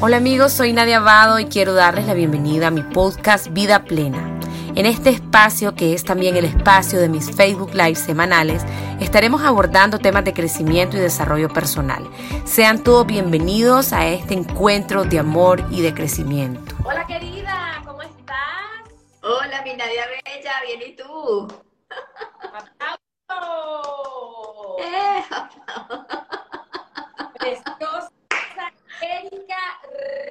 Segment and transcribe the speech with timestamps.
[0.00, 4.38] Hola amigos, soy Nadia Abado y quiero darles la bienvenida a mi podcast Vida Plena.
[4.76, 8.62] En este espacio, que es también el espacio de mis Facebook Live semanales,
[9.00, 12.08] estaremos abordando temas de crecimiento y desarrollo personal.
[12.44, 16.76] Sean todos bienvenidos a este encuentro de amor y de crecimiento.
[16.84, 18.36] Hola querida, ¿cómo estás?
[19.22, 21.48] Hola mi Nadia Bella, bien y tú.
[24.78, 25.24] ¡Eh!
[27.36, 28.12] Preciosa
[29.00, 29.80] Erika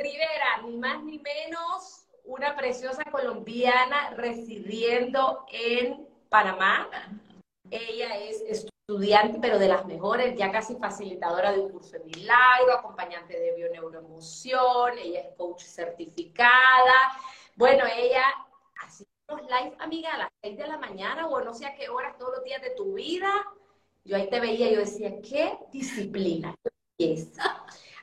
[0.02, 6.90] Rivera, ni más ni menos una preciosa colombiana residiendo en Panamá.
[7.70, 12.74] Ella es estudiante, pero de las mejores, ya casi facilitadora de un curso de milagro,
[12.74, 17.12] acompañante de bioneuroemoción, ella es coach certificada.
[17.56, 18.24] Bueno, ella
[18.82, 21.90] hace unos live, amiga, a las 6 de la mañana o no sé a qué
[21.90, 23.30] horas todos los días de tu vida.
[24.06, 26.56] Yo ahí te veía yo decía, qué disciplina.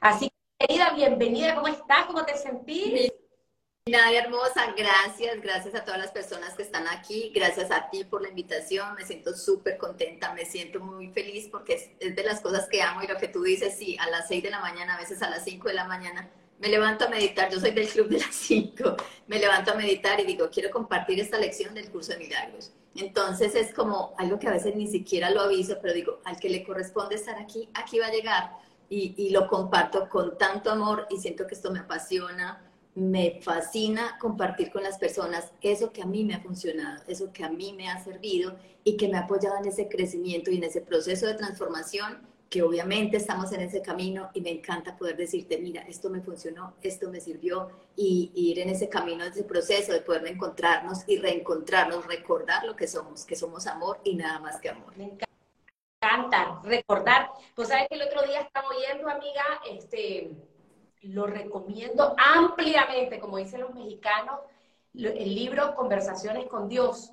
[0.00, 0.33] Así que,
[0.66, 2.06] querida, bienvenida, ¿cómo estás?
[2.06, 3.12] ¿Cómo te sentís?
[3.86, 8.22] Nadia hermosa, gracias, gracias a todas las personas que están aquí, gracias a ti por
[8.22, 12.66] la invitación, me siento súper contenta, me siento muy feliz porque es, de las cosas
[12.66, 14.98] que amo y lo que tú dices, sí, a las 6 de la mañana, a
[14.98, 18.08] veces a las 5 de la mañana, me levanto a meditar, yo soy del club
[18.08, 22.12] de las 5, me levanto a meditar y digo, quiero compartir esta lección del curso
[22.12, 22.72] de milagros.
[22.96, 26.48] Entonces es como algo que a veces ni siquiera lo aviso, pero digo, al que
[26.48, 28.63] le corresponde estar aquí, aquí va a llegar
[28.94, 32.62] y, lo comparto con tanto amor y siento que esto me apasiona
[32.94, 37.42] me fascina compartir con las personas eso que a mí me ha funcionado, eso que
[37.42, 40.64] a mí me ha servido y que me ha apoyado en ese crecimiento y en
[40.64, 45.58] ese proceso de transformación, que obviamente estamos en ese camino y me encanta poder decirte,
[45.58, 50.00] mira, esto me funcionó, esto me sirvió y, ir en ese camino, ese proceso de
[50.00, 54.68] poder encontrarnos y reencontrarnos, recordar lo que somos, que somos amor y nada más que
[54.68, 54.96] amor.
[54.96, 55.33] Me encanta
[56.62, 57.30] recordar.
[57.54, 60.30] Pues sabes que el otro día estaba oyendo, amiga, este
[61.02, 64.40] lo recomiendo ampliamente, como dicen los mexicanos,
[64.94, 67.12] el libro Conversaciones con Dios.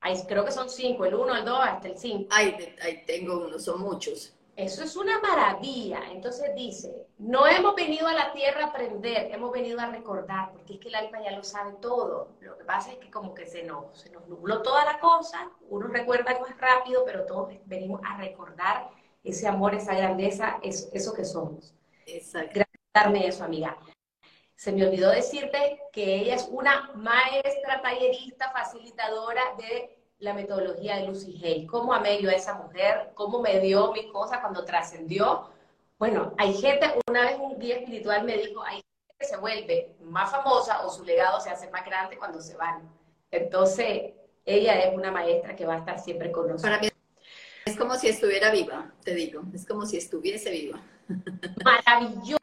[0.00, 2.28] Ahí, creo que son cinco, el uno, el dos, hasta el cinco.
[2.30, 4.34] Ahí, ahí tengo uno, son muchos.
[4.56, 6.00] Eso es una maravilla.
[6.10, 10.74] Entonces dice, no hemos venido a la tierra a aprender, hemos venido a recordar, porque
[10.74, 12.28] es que el alma ya lo sabe todo.
[12.40, 15.50] Lo que pasa es que como que se nos, se nos nubló toda la cosa,
[15.68, 18.90] uno recuerda más rápido, pero todos venimos a recordar
[19.24, 21.74] ese amor, esa grandeza, eso, eso que somos.
[22.06, 22.60] Exacto
[22.94, 23.76] darme eso, amiga.
[24.56, 31.06] Se me olvidó decirte que ella es una maestra tallerista, facilitadora de la metodología de
[31.06, 31.66] Lucy Hay.
[31.66, 33.10] ¿Cómo amé yo a esa mujer?
[33.14, 35.50] ¿Cómo me dio mi cosa cuando trascendió?
[35.98, 39.96] Bueno, hay gente, una vez un guía espiritual me dijo, hay gente que se vuelve
[40.02, 42.88] más famosa o su legado se hace más grande cuando se van.
[43.30, 44.12] Entonces,
[44.44, 46.62] ella es una maestra que va a estar siempre con nosotros.
[46.62, 46.88] Para mí
[47.64, 50.80] es como si estuviera viva, te digo, es como si estuviese viva.
[51.64, 52.40] Maravilloso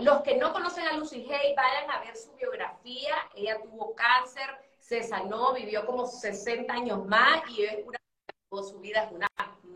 [0.00, 3.14] los que no conocen a Lucy Hay, vayan a ver su biografía.
[3.34, 4.48] Ella tuvo cáncer,
[4.86, 7.98] se sanó, vivió como 60 años más y es una,
[8.62, 9.28] su vida es una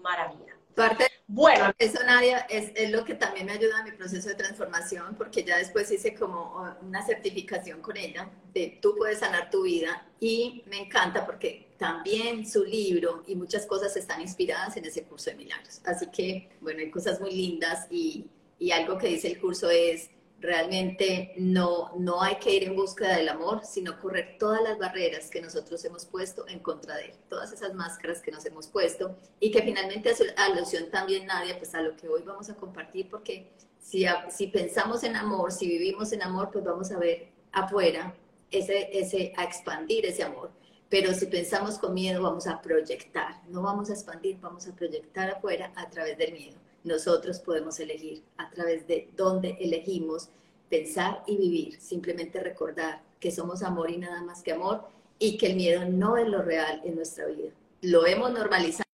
[0.03, 0.55] maravilla.
[0.75, 4.35] Parte bueno, eso Nadia es, es, lo que también me ayuda en mi proceso de
[4.35, 9.63] transformación porque ya después hice como una certificación con ella de tú puedes sanar tu
[9.63, 15.03] vida y me encanta porque también su libro y muchas cosas están inspiradas en ese
[15.05, 15.81] curso de milagros.
[15.85, 20.11] Así que bueno, hay cosas muy lindas y y algo que dice el curso es,
[20.41, 25.31] realmente no, no hay que ir en búsqueda del amor, sino correr todas las barreras
[25.31, 29.17] que nosotros hemos puesto en contra de él, todas esas máscaras que nos hemos puesto
[29.41, 33.09] y que finalmente hace alusión también, Nadia, pues a lo que hoy vamos a compartir,
[33.11, 33.51] porque
[33.81, 38.15] si, si pensamos en amor, si vivimos en amor, pues vamos a ver afuera
[38.51, 40.51] ese, ese, a expandir ese amor.
[40.89, 45.31] Pero si pensamos con miedo, vamos a proyectar, no vamos a expandir, vamos a proyectar
[45.31, 50.29] afuera a través del miedo nosotros podemos elegir a través de dónde elegimos
[50.69, 54.89] pensar y vivir, simplemente recordar que somos amor y nada más que amor
[55.19, 57.51] y que el miedo no es lo real en nuestra vida.
[57.83, 58.85] Lo hemos normalizado,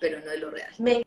[0.00, 0.72] pero no es lo real.
[0.78, 1.02] Me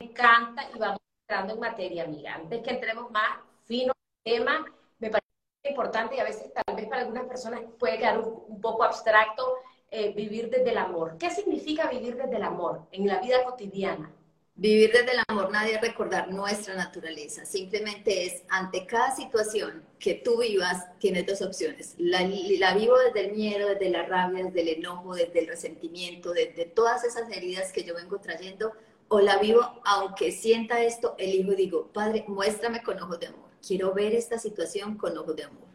[0.00, 0.98] encanta y vamos
[1.28, 2.34] entrando en materia, amiga.
[2.34, 3.92] Antes que entremos más fino
[4.24, 4.64] el tema,
[4.98, 5.28] me parece
[5.68, 9.56] importante y a veces tal vez para algunas personas puede quedar un, poco abstracto
[9.90, 11.16] eh, vivir desde el amor.
[11.18, 14.10] ¿Qué significa vivir desde el amor en la vida cotidiana?
[14.56, 17.44] Vivir desde el amor, nadie recordar nuestra naturaleza.
[17.44, 21.96] Simplemente es ante cada situación que tú vivas, tienes dos opciones.
[21.98, 26.66] La, vivo desde el miedo, desde la rabia, desde el enojo, desde el resentimiento, desde
[26.66, 28.72] todas esas heridas que yo vengo trayendo,
[29.08, 33.50] o la vivo aunque sienta esto, elijo y digo, Padre, muéstrame con ojos de amor.
[33.66, 35.66] Quiero ver esta situación con ojos de amor.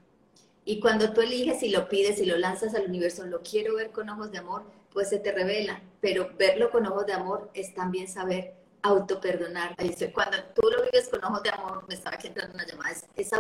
[0.64, 3.92] Y cuando tú eliges y lo pides y lo lanzas al universo, lo quiero ver
[3.92, 5.82] con ojos de amor, pues se te revela.
[6.00, 9.76] Pero verlo con ojos de amor es también saber autoperdonar.
[10.14, 13.06] Cuando tú lo vives con ojos de amor, me estaba aquí entrando una llamada, es,
[13.16, 13.32] es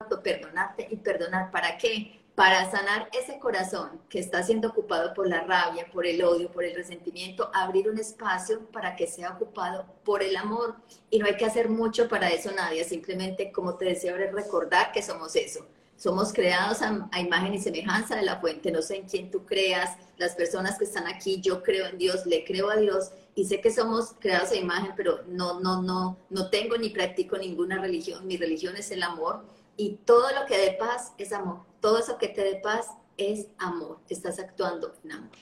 [0.00, 1.50] autoperdonarte y perdonar.
[1.50, 2.20] ¿Para qué?
[2.34, 6.64] Para sanar ese corazón que está siendo ocupado por la rabia, por el odio, por
[6.64, 10.76] el resentimiento, abrir un espacio para que sea ocupado por el amor.
[11.08, 12.84] Y no hay que hacer mucho para eso, nadie.
[12.84, 15.66] Simplemente, como te decía, recordar que somos eso
[15.96, 18.70] somos creados a, imagen y semejanza de la fuente.
[18.70, 19.96] No sé en quién tú creas.
[20.18, 23.60] Las personas que están aquí, yo creo en Dios, le creo a Dios y sé
[23.60, 28.26] que somos creados a imagen, pero no, no, no, no tengo ni practico ninguna religión.
[28.26, 29.44] Mi religión es el amor
[29.76, 31.60] y todo lo que dé paz es amor.
[31.80, 34.00] Todo eso que te dé paz es amor.
[34.08, 35.36] Estás actuando en amor.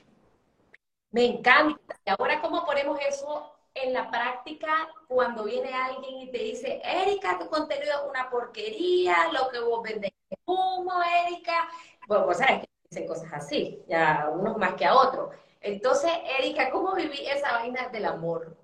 [1.11, 2.01] Me encanta.
[2.05, 7.39] Y ahora, ¿cómo ponemos eso en la práctica cuando viene alguien y te dice, Erika,
[7.39, 10.14] tu contenido es una porquería, lo que vos vendés
[10.45, 10.93] humo,
[11.27, 11.69] Erika?
[12.07, 15.31] Bueno, pues sabes que dicen cosas así, ya unos más que a otros.
[15.61, 18.57] Entonces, Erika, ¿cómo viví esa vaina del amor?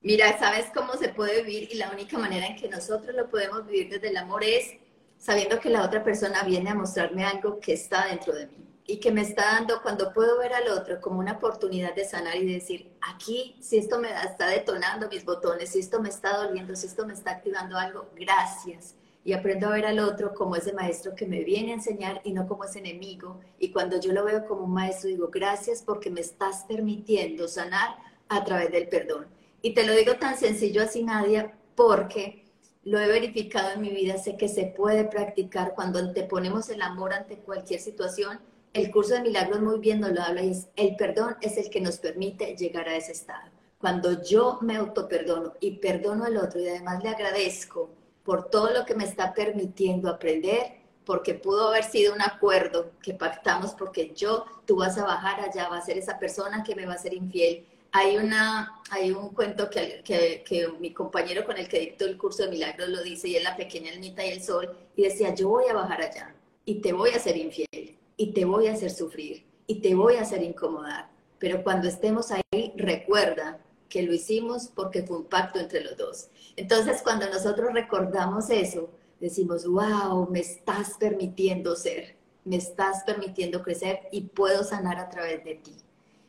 [0.00, 1.68] Mira, ¿sabes cómo se puede vivir?
[1.72, 4.76] Y la única manera en que nosotros lo podemos vivir desde el amor es
[5.16, 9.00] sabiendo que la otra persona viene a mostrarme algo que está dentro de mí y
[9.00, 12.52] que me está dando cuando puedo ver al otro como una oportunidad de sanar y
[12.52, 16.86] decir, aquí, si esto me está detonando mis botones, si esto me está doliendo, si
[16.86, 21.14] esto me está activando algo, gracias y aprendo a ver al otro como ese maestro
[21.14, 23.40] que me viene a enseñar y no como ese enemigo.
[23.58, 27.96] Y cuando yo lo veo como un maestro, digo, gracias porque me estás permitiendo sanar
[28.28, 29.26] a través del perdón.
[29.62, 32.44] Y te lo digo tan sencillo así, Nadia, porque
[32.84, 37.14] lo he verificado en mi vida, sé que se puede practicar cuando anteponemos el amor
[37.14, 38.40] ante cualquier situación.
[38.74, 41.70] El curso de milagros muy bien nos lo habla y es, el perdón es el
[41.70, 43.48] que nos permite llegar a ese estado.
[43.78, 47.90] Cuando yo me autoperdono y perdono al otro y además le agradezco,
[48.24, 53.12] por todo lo que me está permitiendo aprender, porque pudo haber sido un acuerdo que
[53.12, 56.86] pactamos porque yo, tú vas a bajar allá, va a ser esa persona que me
[56.86, 57.66] va a ser infiel.
[57.92, 62.44] Hay, una, hay un cuento que, que, mi compañero con el que dictó el curso
[62.44, 65.50] de milagros lo dice, y es la pequeña almita y el sol, y decía, yo
[65.50, 66.34] voy a bajar allá
[66.64, 70.16] y te voy a hacer infiel, y te voy a hacer sufrir, y te voy
[70.16, 71.10] a hacer incomodar.
[71.38, 73.60] Pero cuando estemos ahí, recuerda
[73.94, 76.26] que lo hicimos porque fue un pacto entre los dos.
[76.56, 84.00] Entonces, cuando nosotros recordamos eso, decimos, wow, me estás permitiendo ser, me estás permitiendo crecer
[84.10, 85.76] y puedo sanar a través de ti.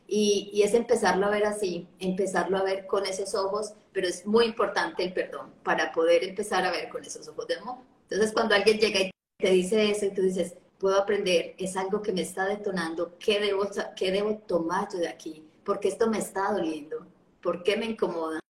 [0.06, 4.24] Y, y, es empezarlo a ver así, empezarlo a ver con esos ojos, pero es
[4.24, 7.78] muy importante el perdón para poder empezar a ver con esos ojos de amor.
[8.02, 12.00] Entonces, cuando alguien llega y te dice eso y tú dices, puedo aprender, es algo
[12.00, 15.42] que me está detonando, ¿qué debo, qué debo tomar yo de aquí?
[15.64, 17.04] Porque esto me está doliendo
[17.46, 18.40] ¿Por qué me incomoda?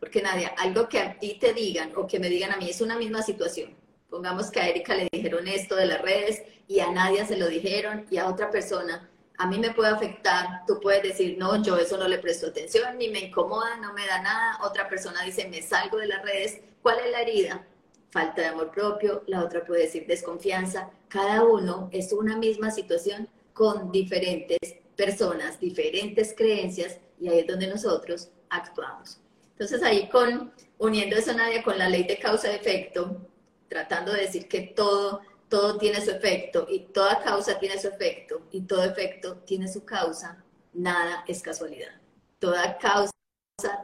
[0.00, 2.80] Porque nadie, algo que a ti te digan o que me digan a mí es
[2.80, 3.76] una misma situación.
[4.08, 7.46] Pongamos que a Erika le dijeron esto de las redes y a nadie se lo
[7.46, 9.08] dijeron y a otra persona.
[9.38, 12.98] A mí me puede afectar, tú puedes decir, no, yo eso no le presto atención,
[12.98, 14.58] ni me incomoda, no me da nada.
[14.64, 16.60] Otra persona dice, me salgo de las redes.
[16.82, 17.64] ¿Cuál es la herida?
[18.10, 20.90] Falta de amor propio, la otra puede decir desconfianza.
[21.06, 24.58] Cada uno es una misma situación con diferentes
[24.96, 29.20] personas, diferentes creencias, y ahí es donde nosotros actuamos.
[29.52, 33.28] Entonces ahí con, uniendo eso Nadia con la ley de causa-efecto,
[33.68, 38.46] tratando de decir que todo, todo tiene su efecto y toda causa tiene su efecto
[38.50, 40.42] y todo efecto tiene su causa,
[40.72, 41.92] nada es casualidad.
[42.38, 43.12] Toda causa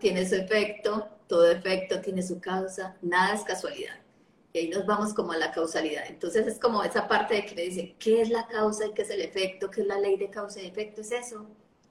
[0.00, 3.96] tiene su efecto, todo efecto tiene su causa, nada es casualidad.
[4.52, 6.06] Y ahí nos vamos como a la causalidad.
[6.08, 9.02] Entonces es como esa parte de que me dicen, ¿qué es la causa y qué
[9.02, 9.70] es el efecto?
[9.70, 11.02] ¿Qué es la ley de causa y efecto?
[11.02, 11.46] Es eso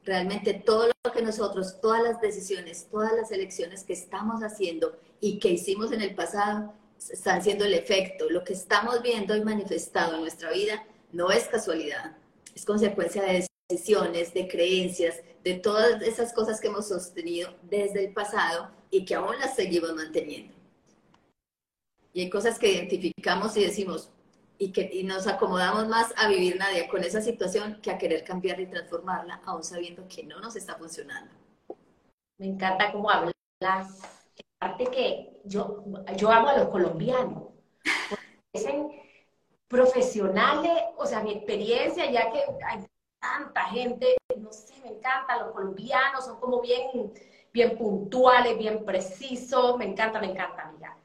[0.05, 5.39] realmente todo lo que nosotros, todas las decisiones, todas las elecciones que estamos haciendo y
[5.39, 6.73] que hicimos en el pasado,
[7.09, 8.29] están siendo el efecto.
[8.29, 12.15] Lo que estamos viendo y manifestado en nuestra vida no es casualidad,
[12.55, 18.13] es consecuencia de decisiones, de creencias, de todas esas cosas que hemos sostenido desde el
[18.13, 20.53] pasado y que aún las seguimos manteniendo.
[22.13, 24.09] Y hay cosas que identificamos y decimos,
[24.57, 28.63] y que nos acomodamos más a vivir nadie con esa situación que a querer cambiarla
[28.63, 31.33] y transformarla, aún sabiendo que no nos está funcionando.
[32.37, 33.33] Me encanta cómo hablas.
[34.59, 35.83] Aparte que yo,
[36.17, 37.49] yo amo a los colombianos.
[38.53, 38.91] Dicen
[39.67, 42.85] profesionales, o sea, mi experiencia, ya que hay
[43.19, 47.13] tanta gente, no sé, me encanta, los colombianos son como bien,
[47.51, 50.97] bien puntuales, bien precisos, me encanta, me encanta, amiga.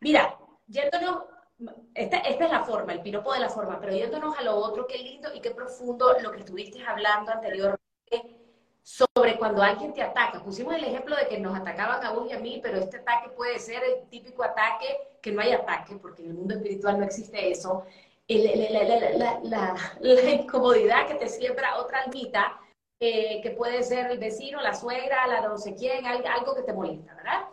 [0.00, 1.24] Mira, yéndonos
[1.94, 4.86] esta, esta, es la forma, el piropo de la forma, pero yéndonos a lo otro,
[4.86, 7.82] qué lindo y qué profundo lo que estuviste hablando anteriormente
[8.82, 10.42] sobre cuando alguien te ataca.
[10.42, 13.30] Pusimos el ejemplo de que nos atacaban a vos y a mí, pero este ataque
[13.30, 14.86] puede ser el típico ataque,
[15.20, 17.84] que no hay ataque, porque en el mundo espiritual no existe eso.
[18.28, 22.58] la, la, la, incomodidad que te siembra otra almita,
[22.98, 26.72] eh, que puede ser el vecino, la suegra, la no sé quién, algo que te
[26.72, 27.48] molesta, ¿verdad?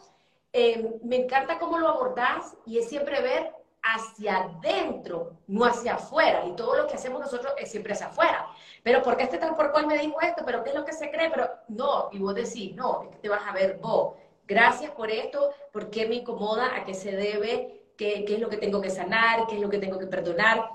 [0.52, 6.46] Eh, me encanta cómo lo abordás y es siempre ver hacia adentro, no hacia afuera.
[6.46, 8.48] Y todo lo que hacemos nosotros es siempre hacia afuera.
[8.84, 9.56] Pero ¿por qué este tal
[9.88, 10.44] me dijo esto?
[10.46, 11.30] ¿Pero qué es lo que se cree?
[11.30, 14.16] Pero no, y vos decís, no, es que te vas a ver vos.
[14.48, 16.76] Gracias por esto, ¿por qué me incomoda?
[16.76, 17.92] ¿A qué se debe?
[17.96, 19.46] ¿Qué, qué es lo que tengo que sanar?
[19.48, 20.70] ¿Qué es lo que tengo que perdonar?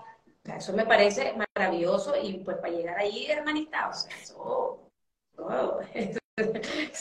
[0.52, 4.78] eso me parece maravilloso y pues para llegar ahí, hermanita, o sea, eso,
[5.94, 6.18] eso,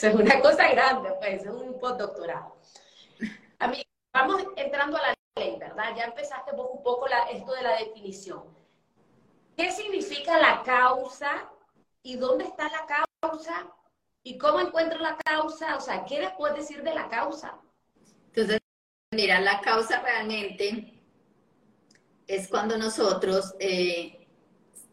[0.08, 2.56] es una cosa grande, pues, es un postdoctorado.
[3.58, 3.72] A
[4.12, 5.96] vamos entrando a la ley, ¿verdad?
[5.96, 8.44] Ya empezaste vos un poco esto de la definición.
[9.56, 11.50] ¿Qué significa la causa
[12.02, 13.66] y dónde está la causa
[14.22, 15.76] y cómo encuentro la causa?
[15.76, 17.58] O sea, ¿qué les puedes decir de la causa?
[18.28, 18.60] Entonces,
[19.12, 21.02] mira, la causa realmente
[22.26, 24.28] es cuando nosotros eh,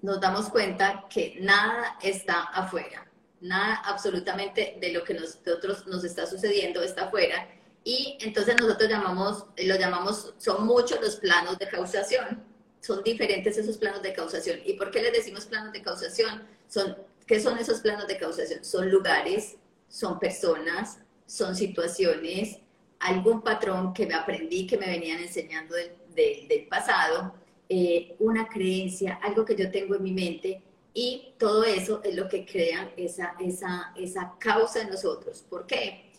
[0.01, 3.07] nos damos cuenta que nada está afuera,
[3.41, 7.47] nada absolutamente de lo que nosotros nos está sucediendo está afuera.
[7.83, 12.43] Y entonces nosotros llamamos, lo llamamos, son muchos los planos de causación,
[12.79, 14.59] son diferentes esos planos de causación.
[14.65, 16.43] ¿Y por qué les decimos planos de causación?
[16.67, 16.95] Son,
[17.25, 18.63] ¿Qué son esos planos de causación?
[18.63, 19.55] Son lugares,
[19.87, 22.59] son personas, son situaciones,
[22.99, 27.33] algún patrón que me aprendí, que me venían enseñando del, del pasado,
[27.67, 30.61] eh, una creencia, algo que yo tengo en mi mente,
[30.93, 35.43] y todo eso es lo que crea esa, esa, esa causa en nosotros.
[35.49, 36.11] ¿Por qué?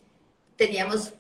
[0.57, 1.12] Teníamos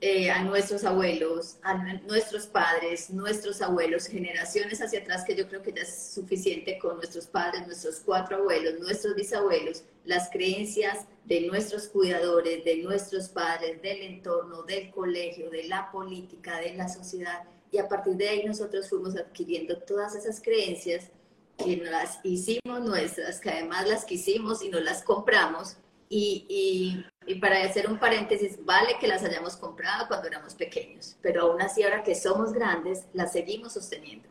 [0.00, 1.74] eh, a nuestros abuelos, a
[2.06, 6.96] nuestros padres, nuestros abuelos, generaciones hacia atrás, que yo creo que ya es suficiente con
[6.96, 13.82] nuestros padres, nuestros cuatro abuelos, nuestros bisabuelos, las creencias de nuestros cuidadores, de nuestros padres,
[13.82, 18.44] del entorno, del colegio, de la política, de la sociedad y a partir de ahí
[18.44, 21.10] nosotros fuimos adquiriendo todas esas creencias
[21.56, 25.76] que nos las hicimos nuestras, que además las quisimos y no las compramos.
[26.08, 31.16] Y, y, y, para hacer un paréntesis, vale que las hayamos comprado cuando éramos pequeños,
[31.22, 34.28] pero aún así ahora que somos grandes, las seguimos sosteniendo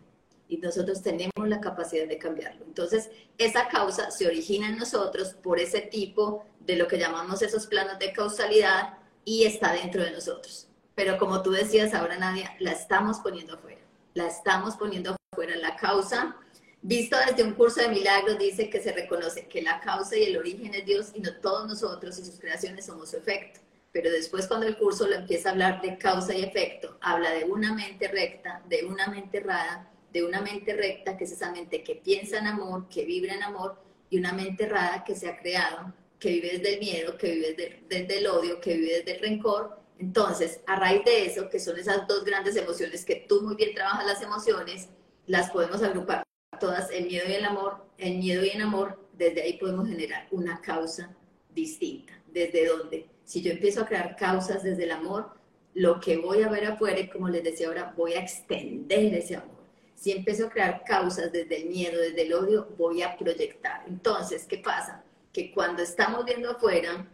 [0.50, 2.66] y nosotros tenemos la capacidad de cambiarlo.
[2.66, 7.68] Entonces, esa causa se origina en nosotros por ese tipo de lo que llamamos esos
[7.68, 12.72] planos de causalidad y está dentro de nosotros pero como tú decías ahora, Nadia, la
[12.72, 13.82] estamos poniendo afuera,
[14.16, 15.56] la estamos poniendo afuera.
[15.58, 16.36] La causa,
[16.81, 20.38] visto desde un curso de milagros, dice que se reconoce que la causa y el
[20.38, 23.60] origen es Dios y no todos nosotros y sus creaciones somos su efecto.
[23.91, 27.46] Pero después cuando el curso lo empieza a hablar de causa y efecto, habla de
[27.46, 31.84] una mente recta, de una mente errada, de una mente recta que es esa mente
[31.84, 35.38] que piensa en amor, que vibra en amor, y una mente errada que se ha
[35.38, 39.22] creado, que vive desde el miedo, que vive desde el odio, que vive desde el
[39.22, 43.55] rencor entonces, a raíz de eso, que son esas dos grandes emociones que tú muy
[43.55, 44.89] bien trabajas las emociones,
[45.25, 46.26] las podemos agrupar
[46.60, 50.27] todas, el miedo y el amor, el miedo y el amor, desde ahí podemos generar
[50.32, 51.16] una causa
[51.54, 52.13] distinta.
[52.27, 53.10] ¿Desde dónde?
[53.24, 55.32] Si yo empiezo a crear causas desde el amor,
[55.74, 59.58] lo que voy a ver afuera, como les decía ahora, voy a extender ese amor.
[59.96, 63.84] Si empiezo a crear causas desde el miedo, desde el odio, voy a proyectar.
[63.88, 65.04] Entonces, ¿qué pasa?
[65.34, 67.08] Que cuando estamos viendo afuera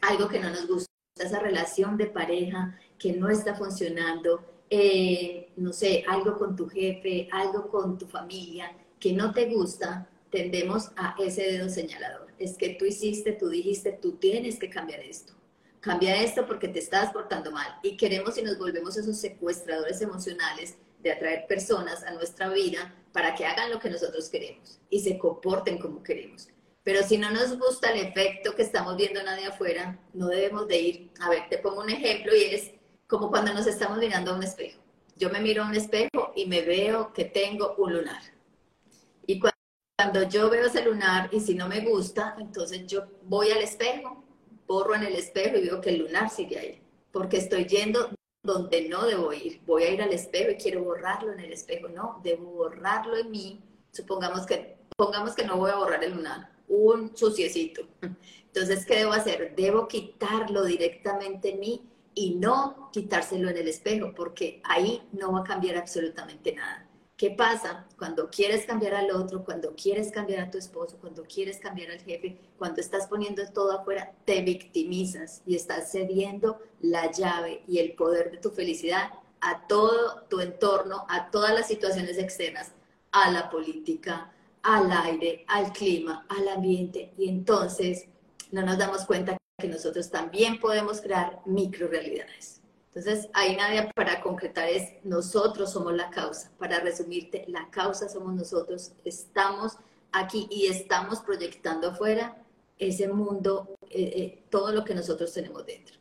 [0.00, 5.72] algo que no nos gusta, esa relación de pareja que no está funcionando, eh, no
[5.72, 11.16] sé, algo con tu jefe, algo con tu familia que no te gusta, tendemos a
[11.18, 12.28] ese dedo señalador.
[12.38, 15.34] Es que tú hiciste, tú dijiste, tú tienes que cambiar esto.
[15.80, 17.78] Cambia esto porque te estás portando mal.
[17.82, 23.34] Y queremos y nos volvemos esos secuestradores emocionales de atraer personas a nuestra vida para
[23.34, 26.48] que hagan lo que nosotros queremos y se comporten como queremos.
[26.84, 30.78] Pero si no nos gusta el efecto que estamos viendo nadie afuera, no debemos de
[30.78, 31.10] ir.
[31.20, 32.70] A ver, te pongo un ejemplo y es
[33.10, 34.80] como cuando nos estamos mirando a un espejo.
[35.16, 38.22] Yo me miro a un espejo y me veo que tengo un lunar.
[39.26, 43.62] Y cuando yo veo ese lunar y si no me gusta, entonces yo voy al
[43.62, 44.24] espejo,
[44.66, 46.82] borro en el espejo y veo que el lunar sigue ahí.
[47.10, 48.10] Porque estoy yendo
[48.44, 49.60] donde no debo ir.
[49.66, 51.88] Voy a ir al espejo y quiero borrarlo en el espejo.
[51.88, 53.60] No, debo borrarlo en mí.
[53.90, 57.82] Supongamos que, pongamos que no voy a borrar el lunar un suciecito.
[58.46, 59.54] Entonces, ¿qué debo hacer?
[59.56, 65.40] Debo quitarlo directamente en mí y no quitárselo en el espejo, porque ahí no va
[65.40, 66.86] a cambiar absolutamente nada.
[67.16, 71.58] ¿Qué pasa cuando quieres cambiar al otro, cuando quieres cambiar a tu esposo, cuando quieres
[71.58, 77.62] cambiar al jefe, cuando estás poniendo todo afuera, te victimizas y estás cediendo la llave
[77.68, 79.10] y el poder de tu felicidad
[79.42, 82.72] a todo tu entorno, a todas las situaciones externas,
[83.12, 88.06] a la política, al aire, al clima, al ambiente y entonces
[88.50, 92.60] no nos damos cuenta que nosotros también podemos crear microrealidades.
[92.92, 96.50] Entonces, ahí Nadia, para concretar es nosotros somos la causa.
[96.58, 98.92] Para resumirte, la causa somos nosotros.
[99.04, 99.78] Estamos
[100.10, 102.36] aquí y estamos proyectando afuera
[102.78, 106.00] ese mundo, eh, eh, todo lo que nosotros tenemos dentro.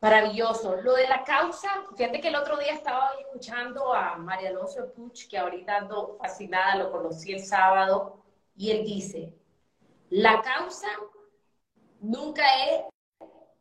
[0.00, 0.76] Maravilloso.
[0.82, 5.26] Lo de la causa, fíjate que el otro día estaba escuchando a María Alonso Puch,
[5.26, 8.22] que ahorita ando fascinada, lo conocí el sábado,
[8.54, 9.34] y él dice,
[10.10, 10.86] la causa
[12.06, 12.82] nunca es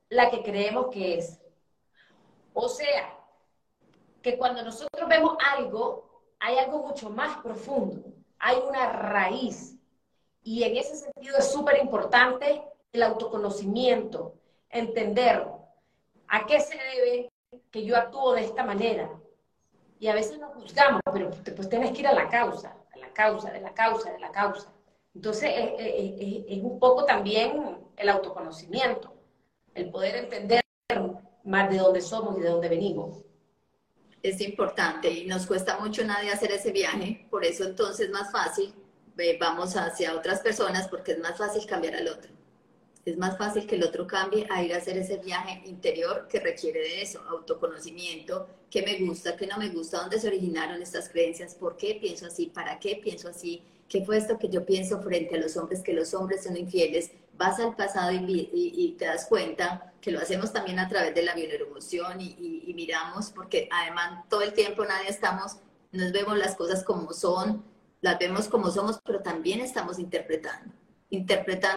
[0.10, 1.40] la que creemos que es.
[2.54, 3.18] O sea,
[4.22, 8.04] que cuando nosotros vemos algo, hay algo mucho más profundo,
[8.40, 9.78] hay una raíz.
[10.44, 14.36] Y en ese sentido es súper importante el autoconocimiento,
[14.70, 15.48] entender
[16.28, 17.32] a qué se debe
[17.72, 19.10] que yo actúo de esta manera.
[20.00, 23.12] Y a veces nos juzgamos, pero pues tienes que ir a la causa, a la
[23.14, 24.72] causa, de la causa, de la causa.
[25.14, 29.14] Entonces es, un poco también el autoconocimiento,
[29.74, 30.62] el poder entender
[31.44, 33.24] más de dónde somos y de dónde venimos.
[34.22, 38.32] Es importante y nos cuesta mucho nadie hacer ese viaje, por eso entonces es más
[38.32, 38.74] fácil,
[39.18, 42.32] eh, vamos hacia otras personas porque es más fácil cambiar al otro.
[43.06, 46.40] Es más fácil que el otro cambie a ir a hacer ese viaje interior que
[46.40, 51.10] requiere de eso, autoconocimiento, qué me gusta, qué no me gusta, dónde se originaron estas
[51.10, 55.02] creencias, por qué pienso así, para qué pienso así, qué fue esto que yo pienso
[55.04, 57.12] frente a los hombres, que los hombres son infieles.
[57.38, 61.34] Vas al pasado y, te das cuenta que lo hacemos también a través de la
[61.34, 65.58] bioneuroemoción y, y miramos, porque además todo el tiempo nadie estamos,
[65.92, 67.64] nos vemos las cosas como son,
[68.02, 70.74] las vemos como somos, pero también estamos interpretando,
[71.10, 71.76] interpretando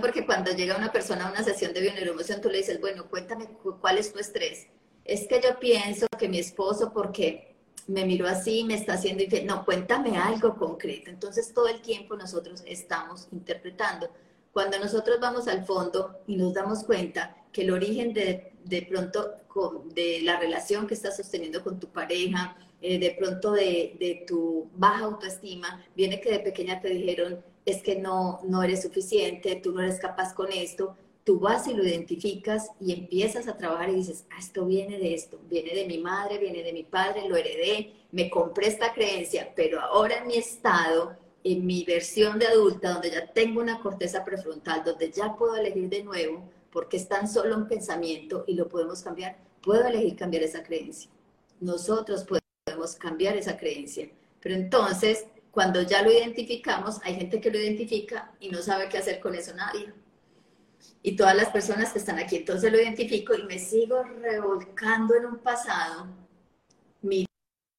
[0.00, 3.48] porque cuando llega una persona a una sesión de bioneuroemoción, tú le dices, bueno, cuéntame
[3.80, 4.66] cuál es tu estrés.
[5.04, 7.54] Es que yo pienso que mi esposo, porque
[7.86, 9.46] me miró así, me está haciendo infiel.
[9.46, 11.10] No, cuéntame algo concreto.
[11.10, 14.08] Entonces, todo el tiempo nosotros estamos interpretando.
[14.54, 19.32] Cuando nosotros vamos al fondo y nos damos cuenta que el origen de, de pronto
[19.92, 24.70] de la relación que estás sosteniendo con tu pareja, eh, de pronto de, de tu
[24.76, 29.72] baja autoestima, viene que de pequeña te dijeron, es que no, no eres suficiente, tú
[29.72, 33.96] no eres capaz con esto, tú vas y lo identificas y empiezas a trabajar y
[33.96, 37.36] dices, ah, esto viene de esto, viene de mi madre, viene de mi padre, lo
[37.36, 42.94] heredé, me compré esta creencia, pero ahora en mi estado, en mi versión de adulta,
[42.94, 47.28] donde ya tengo una corteza prefrontal, donde ya puedo elegir de nuevo, porque es tan
[47.28, 51.10] solo un pensamiento y lo podemos cambiar, puedo elegir cambiar esa creencia.
[51.60, 54.08] Nosotros podemos cambiar esa creencia.
[54.40, 58.98] Pero entonces cuando ya lo identificamos, hay gente que lo identifica y no sabe qué
[58.98, 59.92] hacer con eso nadie.
[61.00, 65.26] Y todas las personas que están aquí, entonces lo identifico y me sigo revolcando en
[65.26, 66.08] un pasado,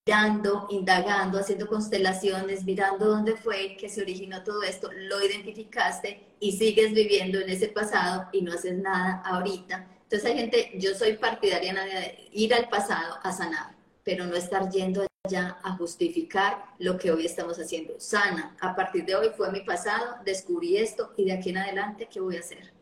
[0.08, 6.52] mirando, indagando, haciendo constelaciones, mirando dónde fue que se originó todo esto, lo identificaste y
[6.52, 9.88] sigues viviendo en ese pasado y no haces nada ahorita.
[10.04, 14.70] Entonces hay gente, yo soy partidaria de ir al pasado a sanar, pero no estar
[14.70, 18.00] yendo ya a justificar lo que hoy estamos haciendo.
[18.00, 22.08] Sana, a partir de hoy fue mi pasado, descubrí esto y de aquí en adelante,
[22.12, 22.74] ¿qué voy a hacer?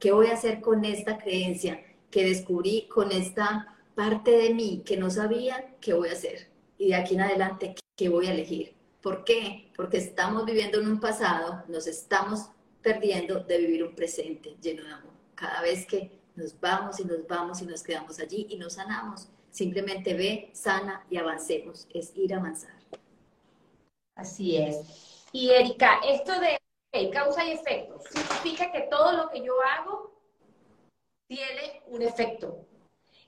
[0.00, 4.96] ¿Qué voy a hacer con esta creencia que descubrí, con esta parte de mí que
[4.96, 6.51] no sabía qué voy a hacer?
[6.82, 8.74] Y de aquí en adelante, ¿qué voy a elegir?
[9.00, 9.70] ¿Por qué?
[9.76, 12.48] Porque estamos viviendo en un pasado, nos estamos
[12.82, 15.12] perdiendo de vivir un presente lleno de amor.
[15.36, 19.28] Cada vez que nos vamos y nos vamos y nos quedamos allí y nos sanamos,
[19.52, 21.86] Simplemente ve, sana y avancemos.
[21.94, 22.74] Es ir a avanzar.
[24.16, 25.24] Así es.
[25.30, 26.58] Y Erika, esto de
[27.12, 30.20] causa y efecto, significa que todo lo que yo hago
[31.28, 32.66] tiene un efecto.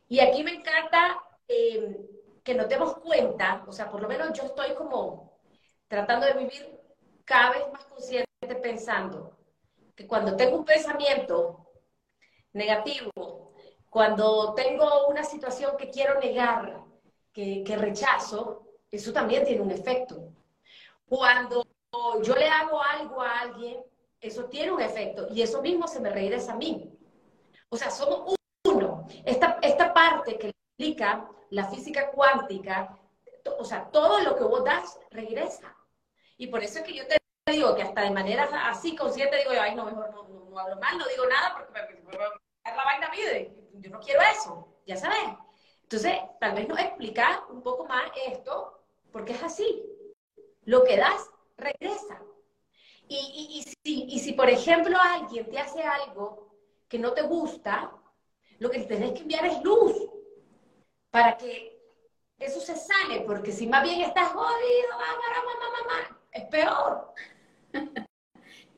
[0.09, 2.13] Y aquí me encanta eh,
[2.44, 5.40] que nos demos cuenta, o sea, por lo menos yo estoy como
[5.88, 6.80] tratando de vivir
[7.24, 8.26] cada vez más consciente
[8.62, 9.37] pensando
[9.96, 11.66] que cuando tengo un pensamiento
[12.52, 13.11] negativo
[13.94, 16.83] cuando tengo una situación que quiero negar,
[17.33, 20.33] que, rechazo, eso también tiene un efecto.
[21.07, 21.64] Cuando
[22.24, 23.85] yo le hago algo a alguien,
[24.20, 26.92] eso tiene un efecto y eso mismo se me regresa a mí.
[27.68, 29.07] O sea, somos uno.
[29.24, 32.99] Esta, esta parte que explica la física cuántica,
[33.59, 35.75] o sea, todo lo que vos das regresa.
[36.37, 39.51] Y por eso es que yo te digo que hasta de manera así consciente digo,
[39.61, 43.55] ay, no, mejor no, no, hablo mal, no digo nada porque me, la vaina mide
[43.75, 45.37] yo no quiero eso, ya sabes.
[45.83, 48.81] Entonces, tal vez nos explicar un poco más esto,
[49.13, 49.85] porque es así.
[50.65, 52.21] Lo que das, regresa.
[53.07, 56.57] Y, si, y si, por ejemplo, alguien te hace algo
[56.89, 57.93] que no te gusta,
[58.59, 59.95] lo que tenés que enviar es luz
[61.14, 61.79] para que
[62.40, 67.14] eso se sane, porque si más bien estás jodido, mamá, mamá, es peor.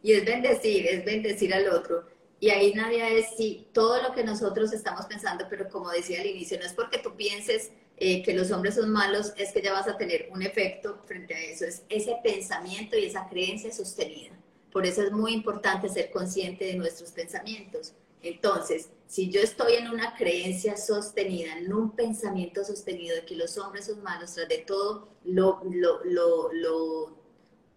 [0.03, 2.05] y es bendecir, es bendecir al otro.
[2.39, 6.27] Y ahí nadie es si todo lo que nosotros estamos pensando, pero como decía al
[6.27, 9.73] inicio, no es porque tú pienses eh, que los hombres son malos, es que ya
[9.73, 14.39] vas a tener un efecto frente a eso, es ese pensamiento y esa creencia sostenida.
[14.71, 17.95] Por eso es muy importante ser consciente de nuestros pensamientos.
[18.21, 23.57] Entonces, Si yo estoy en una creencia sostenida, en un pensamiento sostenido de que los
[23.57, 27.17] hombres son malos, tras de todo lo, lo, lo,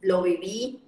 [0.01, 0.83] lo, viví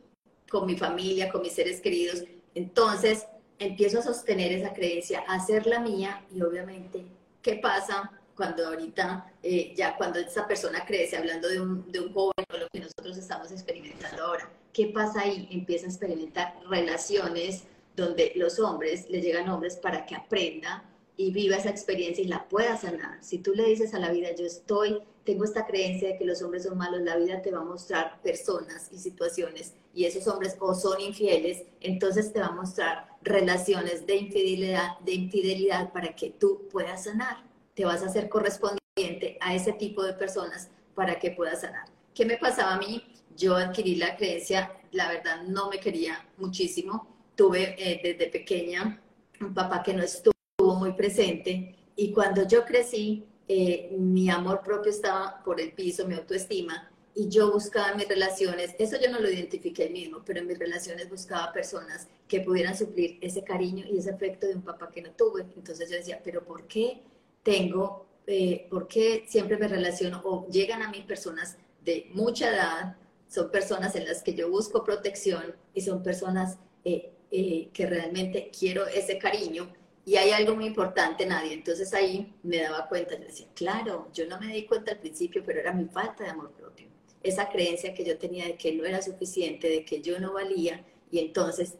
[0.49, 2.23] con mi familia, con mis seres queridos,
[2.55, 3.25] entonces
[3.59, 7.05] empiezo a sostener esa creencia, a hacerla mía y obviamente,
[7.41, 8.11] ¿qué pasa?
[8.41, 12.57] cuando ahorita, eh, ya cuando esa persona crece, hablando de un, de un joven o
[12.57, 15.47] lo que nosotros estamos experimentando ahora, ¿qué pasa ahí?
[15.51, 17.65] Empieza a experimentar relaciones
[18.01, 20.83] donde los hombres, le llegan hombres para que aprenda
[21.17, 23.23] y viva esa experiencia y la pueda sanar.
[23.23, 26.41] Si tú le dices a la vida, yo estoy, tengo esta creencia de que los
[26.41, 30.55] hombres son malos, la vida te va a mostrar personas y situaciones y esos hombres
[30.59, 36.31] o son infieles, entonces te va a mostrar relaciones de infidelidad, de infidelidad para que
[36.31, 37.43] tú puedas sanar.
[37.75, 41.85] Te vas a hacer correspondiente a ese tipo de personas para que puedas sanar.
[42.13, 43.03] ¿Qué me pasaba a mí?
[43.35, 47.07] Yo adquirí la creencia, la verdad no me quería muchísimo.
[47.41, 49.01] Tuve eh, desde pequeña
[49.39, 50.35] un papá que no estuvo
[50.77, 56.13] muy presente y cuando yo crecí, eh, mi amor propio estaba por el piso, mi
[56.13, 60.45] autoestima, y yo buscaba en mis relaciones, eso yo no lo identifiqué mismo, pero en
[60.45, 64.91] mis relaciones buscaba personas que pudieran suplir ese cariño y ese afecto de un papá
[64.91, 65.41] que no tuve.
[65.55, 67.01] Entonces yo decía, pero ¿por qué
[67.41, 72.97] tengo, eh, por qué siempre me relaciono o llegan a mí personas de mucha edad,
[73.27, 78.51] son personas en las que yo busco protección y son personas eh, eh, que realmente
[78.57, 79.73] quiero ese cariño?
[80.05, 81.53] Y hay algo muy importante, nadie.
[81.53, 85.43] Entonces ahí me daba cuenta, yo decía, claro, yo no me di cuenta al principio,
[85.45, 86.91] pero era mi falta de amor propio
[87.23, 90.83] esa creencia que yo tenía de que no era suficiente, de que yo no valía,
[91.11, 91.75] y entonces,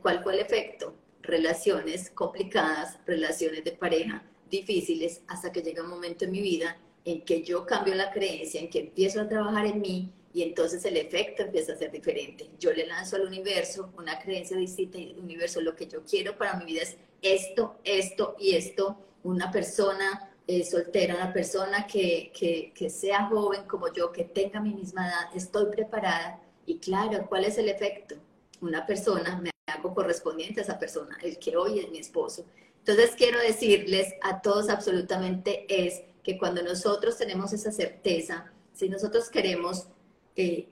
[0.00, 0.94] ¿cuál fue el efecto?
[1.22, 7.22] Relaciones complicadas, relaciones de pareja difíciles, hasta que llega un momento en mi vida en
[7.24, 10.96] que yo cambio la creencia, en que empiezo a trabajar en mí, y entonces el
[10.96, 12.48] efecto empieza a ser diferente.
[12.58, 16.38] Yo le lanzo al universo una creencia distinta y el universo lo que yo quiero
[16.38, 18.96] para mi vida es esto, esto y esto.
[19.24, 24.72] Una persona eh, soltera, una persona que, que, sea joven como yo, que tenga mi
[24.72, 26.40] misma edad, estoy preparada.
[26.64, 28.14] Y claro, ¿cuál es el efecto?
[28.60, 32.44] Una persona, me hago correspondiente a esa persona, el que hoy es mi esposo.
[32.78, 39.28] Entonces quiero decirles a todos absolutamente es que cuando nosotros tenemos esa certeza, si nosotros
[39.28, 39.88] queremos
[40.36, 40.68] eh,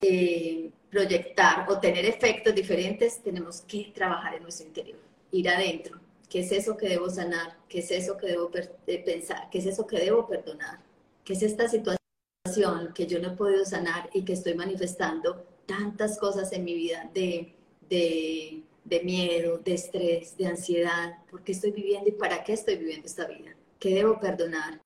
[0.00, 4.98] eh, proyectar o tener efectos diferentes, tenemos que trabajar en nuestro interior,
[5.32, 7.56] ir adentro, ¿Qué es eso que debo sanar?
[7.68, 9.48] ¿Qué es eso que debo pensar?
[9.50, 10.80] ¿Qué es eso que debo perdonar?
[11.24, 16.18] ¿Qué es esta situación que yo no he podido sanar y que estoy manifestando tantas
[16.18, 17.54] cosas en mi vida de,
[17.88, 21.18] de, de miedo, de estrés, de ansiedad?
[21.30, 23.54] ¿Por qué estoy viviendo y para qué estoy viviendo esta vida?
[23.78, 24.80] ¿Qué debo perdonar?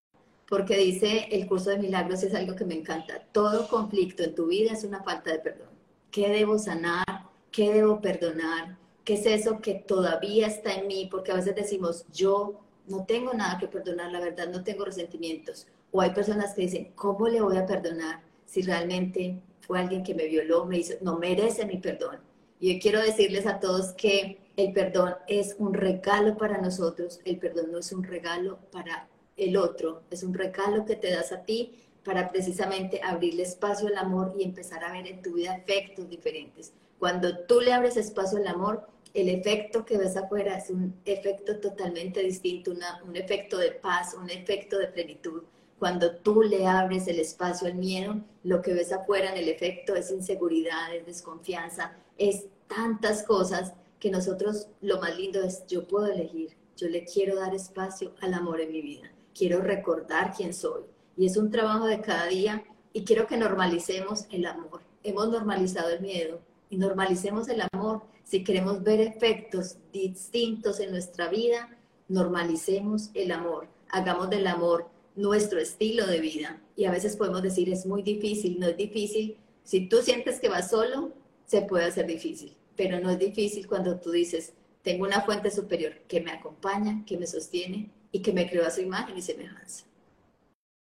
[0.50, 3.22] Porque dice el curso de milagros es algo que me encanta.
[3.30, 5.68] Todo conflicto en tu vida es una falta de perdón.
[6.10, 7.04] ¿Qué debo sanar?
[7.52, 8.76] ¿Qué debo perdonar?
[9.04, 11.08] ¿Qué es eso que todavía está en mí?
[11.08, 15.68] Porque a veces decimos, yo no tengo nada que perdonar, la verdad, no tengo resentimientos.
[15.92, 20.16] O hay personas que dicen, ¿cómo le voy a perdonar si realmente fue alguien que
[20.16, 22.18] me violó, me hizo, no merece mi perdón?
[22.58, 27.38] Y yo quiero decirles a todos que el perdón es un regalo para nosotros, el
[27.38, 29.08] perdón no es un regalo para
[29.40, 31.72] el otro, es un regalo que te das a ti
[32.04, 36.72] para precisamente abrirle espacio al amor y empezar a ver en tu vida efectos diferentes.
[36.98, 41.58] Cuando tú le abres espacio al amor, el efecto que ves afuera es un efecto
[41.58, 42.72] totalmente distinto,
[43.06, 45.42] un efecto de paz, un efecto de plenitud.
[45.78, 49.94] Cuando tú le abres el espacio al miedo, lo que ves afuera en el efecto
[49.94, 56.06] es inseguridad, es desconfianza, es tantas cosas que nosotros lo más lindo es yo puedo
[56.06, 60.82] elegir, yo le quiero dar espacio al amor en mi vida, quiero recordar quién soy.
[61.16, 64.82] Y es un trabajo de cada día y quiero que normalicemos el amor.
[65.02, 68.02] Hemos normalizado el miedo, y normalicemos el amor.
[68.22, 71.74] Si queremos ver efectos distintos en nuestra vida,
[72.08, 73.66] normalicemos el amor.
[73.88, 76.60] Hagamos del amor nuestro estilo de vida.
[76.76, 79.38] Y a veces podemos decir, es muy difícil, no es difícil.
[79.64, 81.12] Si tú sientes que vas solo,
[81.46, 85.94] se puede hacer difícil, pero no es difícil cuando tú dices, tengo una fuente superior
[86.08, 89.86] que me acompaña, que me sostiene y que me creó a su imagen y semejanza.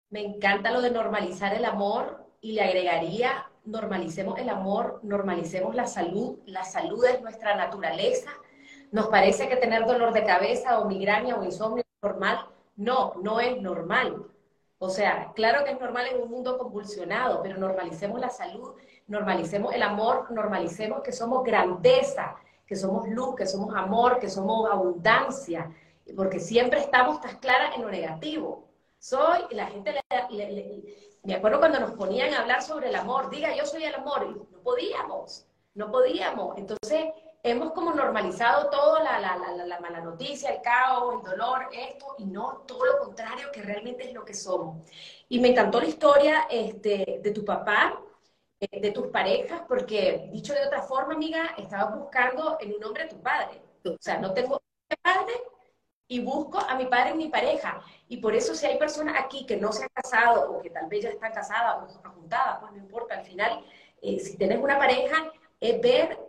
[0.09, 5.85] Me encanta lo de normalizar el amor y le agregaría normalicemos el amor, normalicemos la
[5.85, 8.31] salud, la salud es nuestra naturaleza.
[8.91, 12.47] Nos parece que tener dolor de cabeza o migraña o insomnio es normal.
[12.75, 14.25] No, no es normal.
[14.79, 18.73] O sea, claro que es normal en un mundo convulsionado, pero normalicemos la salud,
[19.07, 24.69] normalicemos el amor, normalicemos que somos grandeza, que somos luz, que somos amor, que somos
[24.71, 25.69] abundancia,
[26.15, 28.69] porque siempre estamos tan claras en lo negativo.
[28.99, 29.93] Soy, la gente
[30.29, 33.95] le, me acuerdo cuando nos ponían a hablar sobre el amor, diga yo soy el
[33.95, 36.57] amor, y no podíamos, no podíamos.
[36.57, 37.05] Entonces,
[37.43, 42.15] hemos como normalizado todo, la, la, la, la, mala noticia, el caos, el dolor, esto,
[42.17, 44.85] y no todo lo contrario, que realmente es lo que somos.
[45.29, 47.99] Y me encantó la historia este, de tu papá,
[48.59, 53.03] eh, de tus parejas, porque dicho de otra forma, amiga, estabas buscando en un hombre
[53.03, 53.61] a tu padre.
[53.85, 54.61] O sea, no tengo
[55.01, 55.33] padre
[56.11, 57.81] y busco a mi padre en mi pareja.
[58.09, 60.87] Y por eso si hay personas aquí que no se han casado o que tal
[60.87, 63.63] vez ya están casadas o juntadas, pues no importa, al final,
[64.01, 66.19] eh, si tienes una pareja, es ver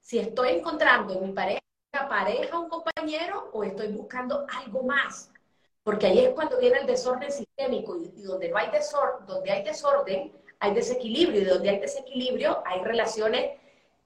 [0.00, 1.60] si estoy encontrando en mi pareja
[2.08, 5.30] pareja, un compañero, o estoy buscando algo más.
[5.82, 9.64] Porque ahí es cuando viene el desorden sistémico y, donde no hay desorden, donde hay
[9.64, 13.50] desorden, hay desequilibrio y donde hay desequilibrio hay relaciones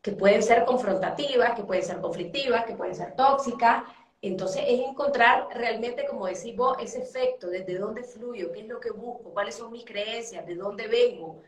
[0.03, 3.85] que pueden ser confrontativas, que pueden ser conflictivas, que pueden ser tóxicas.
[4.23, 8.79] Entonces es encontrar realmente, como decís vos, ese efecto, desde dónde fluyo, qué es lo
[8.79, 11.43] que busco, cuáles son mis creencias, de dónde vengo,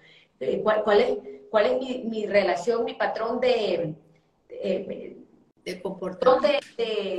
[0.62, 1.18] cuál, cuál, es,
[1.50, 3.94] cuál es mi, mi relación, mi patrón de,
[4.48, 5.16] eh,
[5.64, 6.58] de comportamiento.
[6.76, 7.18] De,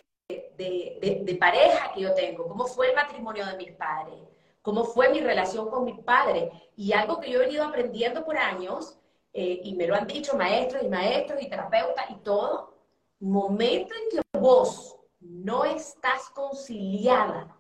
[0.58, 4.16] de, de, pareja que yo tengo, cómo fue el matrimonio de mis padres,
[4.62, 6.52] cómo fue mi relación con mis padres.
[6.76, 8.98] Y algo que yo he venido aprendiendo por años,
[9.34, 12.74] eh, y me lo han dicho maestros y maestros y terapeutas y todo,
[13.20, 17.56] momento en que vos no estás conciliada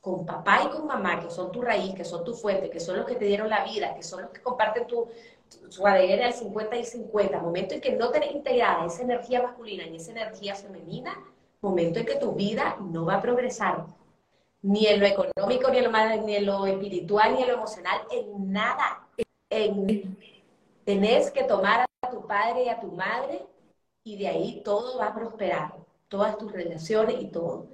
[0.00, 2.96] con papá y con mamá, que son tu raíz, que son tu fuente, que son
[2.96, 5.08] los que te dieron la vida, que son los que comparten tu,
[5.68, 9.86] su ADN al 50 y 50, momento en que no tenés integrada esa energía masculina
[9.86, 11.18] y esa energía femenina,
[11.60, 13.86] momento en que tu vida no va a progresar,
[14.62, 18.00] ni en lo económico, ni en lo, ni en lo espiritual, ni en lo emocional,
[18.10, 19.06] en nada.
[19.50, 20.16] En,
[20.84, 23.44] tenés que tomar a tu padre y a tu madre
[24.04, 25.74] y de ahí todo va a prosperar,
[26.08, 27.68] todas tus relaciones y todo.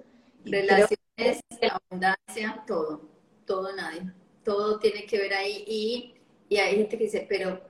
[0.44, 3.08] Relaciones, abundancia, todo,
[3.46, 6.14] todo nadie, todo tiene que ver ahí y
[6.48, 7.60] y hay gente que dice, pero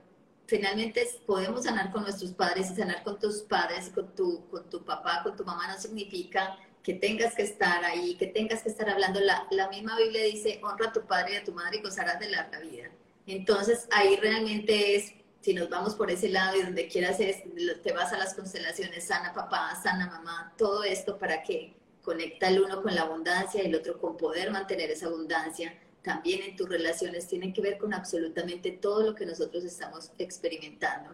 [0.45, 4.83] finalmente podemos sanar con nuestros padres y sanar con tus padres, con tu, con tu
[4.83, 8.89] papá, con tu mamá, no significa que tengas que estar ahí, que tengas que estar
[8.89, 9.19] hablando.
[9.19, 12.19] La, la misma Biblia dice, honra a tu padre y a tu madre y gozarás
[12.19, 12.91] de larga vida.
[13.25, 15.13] Entonces ahí realmente es,
[15.45, 17.43] si nos vamos por ese lado y donde quieras es,
[17.83, 22.61] te vas a las constelaciones, sana papá, sana mamá, todo esto para que conecta el
[22.61, 26.67] uno con la abundancia y el otro con poder mantener esa abundancia también en tus
[26.67, 31.11] relaciones tienen que ver con absolutamente todo lo que nosotros estamos experimentando.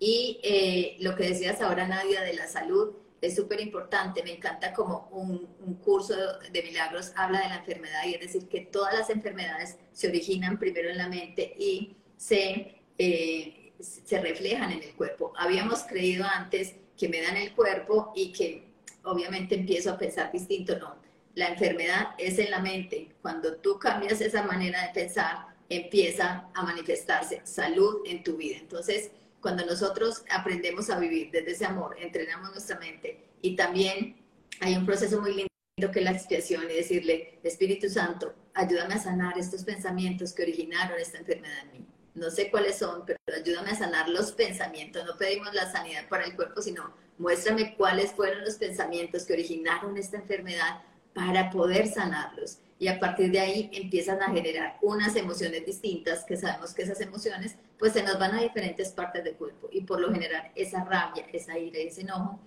[0.00, 4.24] Y eh, lo que decías ahora, Nadia, de la salud, es súper importante.
[4.24, 6.16] Me encanta como un, un, curso
[6.50, 10.58] de milagros habla de la enfermedad y es decir que todas las enfermedades se originan
[10.58, 15.32] primero en la mente y se, eh, se reflejan en el cuerpo.
[15.36, 18.68] Habíamos creído antes que me dan el cuerpo y que
[19.04, 20.78] obviamente empiezo a pensar distinto.
[20.78, 20.96] No,
[21.34, 23.14] la enfermedad es en la mente.
[23.22, 28.56] Cuando tú cambias esa manera de pensar, empieza a manifestarse salud en tu vida.
[28.58, 29.10] Entonces,
[29.40, 34.16] cuando nosotros aprendemos a vivir desde ese amor, entrenamos nuestra mente y también
[34.60, 39.38] hay un proceso muy lindo que la expiación y decirle, Espíritu Santo, ayúdame a sanar
[39.38, 41.86] estos pensamientos que originaron esta enfermedad en mí.
[42.14, 45.04] No sé cuáles son, pero ayúdame a sanar los pensamientos.
[45.04, 49.96] No pedimos la sanidad para el cuerpo, sino muéstrame cuáles fueron los pensamientos que originaron
[49.96, 50.82] esta enfermedad
[51.14, 52.58] para poder sanarlos.
[52.78, 57.00] Y a partir de ahí empiezan a generar unas emociones distintas, que sabemos que esas
[57.00, 59.68] emociones pues se nos van a diferentes partes del cuerpo.
[59.72, 62.38] Y por lo general esa rabia, esa ira y ese enojo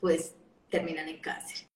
[0.00, 0.34] pues
[0.68, 1.66] terminan en cáncer.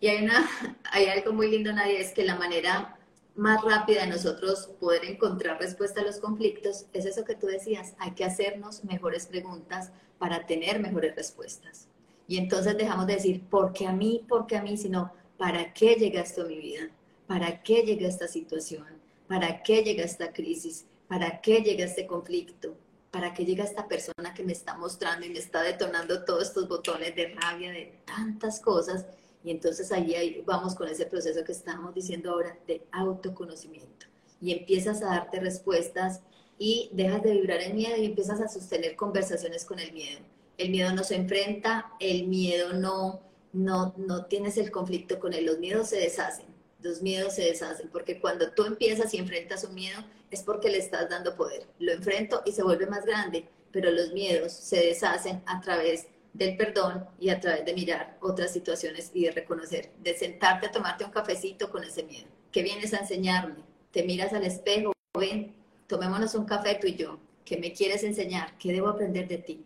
[0.00, 0.48] Y hay, una,
[0.90, 2.96] hay algo muy lindo, Nadia, es que la manera
[3.34, 8.12] más rápida nosotros poder encontrar respuesta a los conflictos es eso que tú decías, hay
[8.12, 11.88] que hacernos mejores preguntas para tener mejores respuestas.
[12.28, 14.24] Y entonces dejamos de decir, ¿por qué a mí?
[14.28, 14.76] ¿Por qué a mí?
[14.76, 16.88] Sino, ¿Para qué llega esto a mi vida?
[17.26, 18.86] ¿Para qué llega esta situación?
[19.26, 20.86] ¿Para qué llega esta crisis?
[21.08, 22.76] ¿Para qué llega este conflicto?
[23.10, 26.68] ¿Para qué llega esta persona que me está mostrando y me está detonando todos estos
[26.68, 29.04] botones de rabia, de tantas cosas?
[29.44, 34.06] Y entonces ahí, vamos con ese proceso que estábamos diciendo ahora de autoconocimiento.
[34.40, 36.20] Y empiezas a darte respuestas
[36.58, 40.20] y dejas de vibrar en miedo y empiezas a sostener conversaciones con el miedo.
[40.58, 43.20] El miedo no se enfrenta, el miedo no,
[43.52, 46.46] no, no tienes el conflicto con él, los miedos se deshacen,
[46.80, 49.98] los miedos se deshacen, porque cuando tú empiezas y enfrentas un miedo
[50.30, 51.66] es porque le estás dando poder.
[51.78, 56.56] Lo enfrento y se vuelve más grande, pero los miedos se deshacen a través del
[56.56, 61.04] perdón y a través de mirar otras situaciones y de reconocer, de sentarte a tomarte
[61.04, 62.26] un cafecito con ese miedo.
[62.50, 63.64] ¿Qué vienes a enseñarme?
[63.90, 65.54] Te miras al espejo, ven,
[65.86, 67.18] tomémonos un café tú y yo.
[67.44, 68.56] ¿Qué me quieres enseñar?
[68.58, 69.64] ¿Qué debo aprender de ti?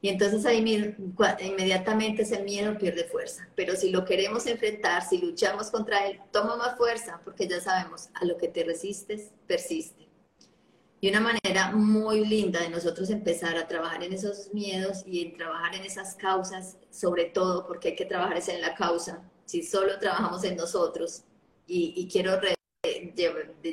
[0.00, 3.48] Y entonces ahí inmediatamente ese miedo pierde fuerza.
[3.54, 8.08] Pero si lo queremos enfrentar, si luchamos contra él, toma más fuerza, porque ya sabemos,
[8.14, 10.08] a lo que te resistes, persiste.
[11.02, 15.36] Y una manera muy linda de nosotros empezar a trabajar en esos miedos y en
[15.36, 19.20] trabajar en esas causas, sobre todo porque hay que trabajar en la causa.
[19.44, 21.24] Si solo trabajamos en nosotros,
[21.66, 22.38] y, quiero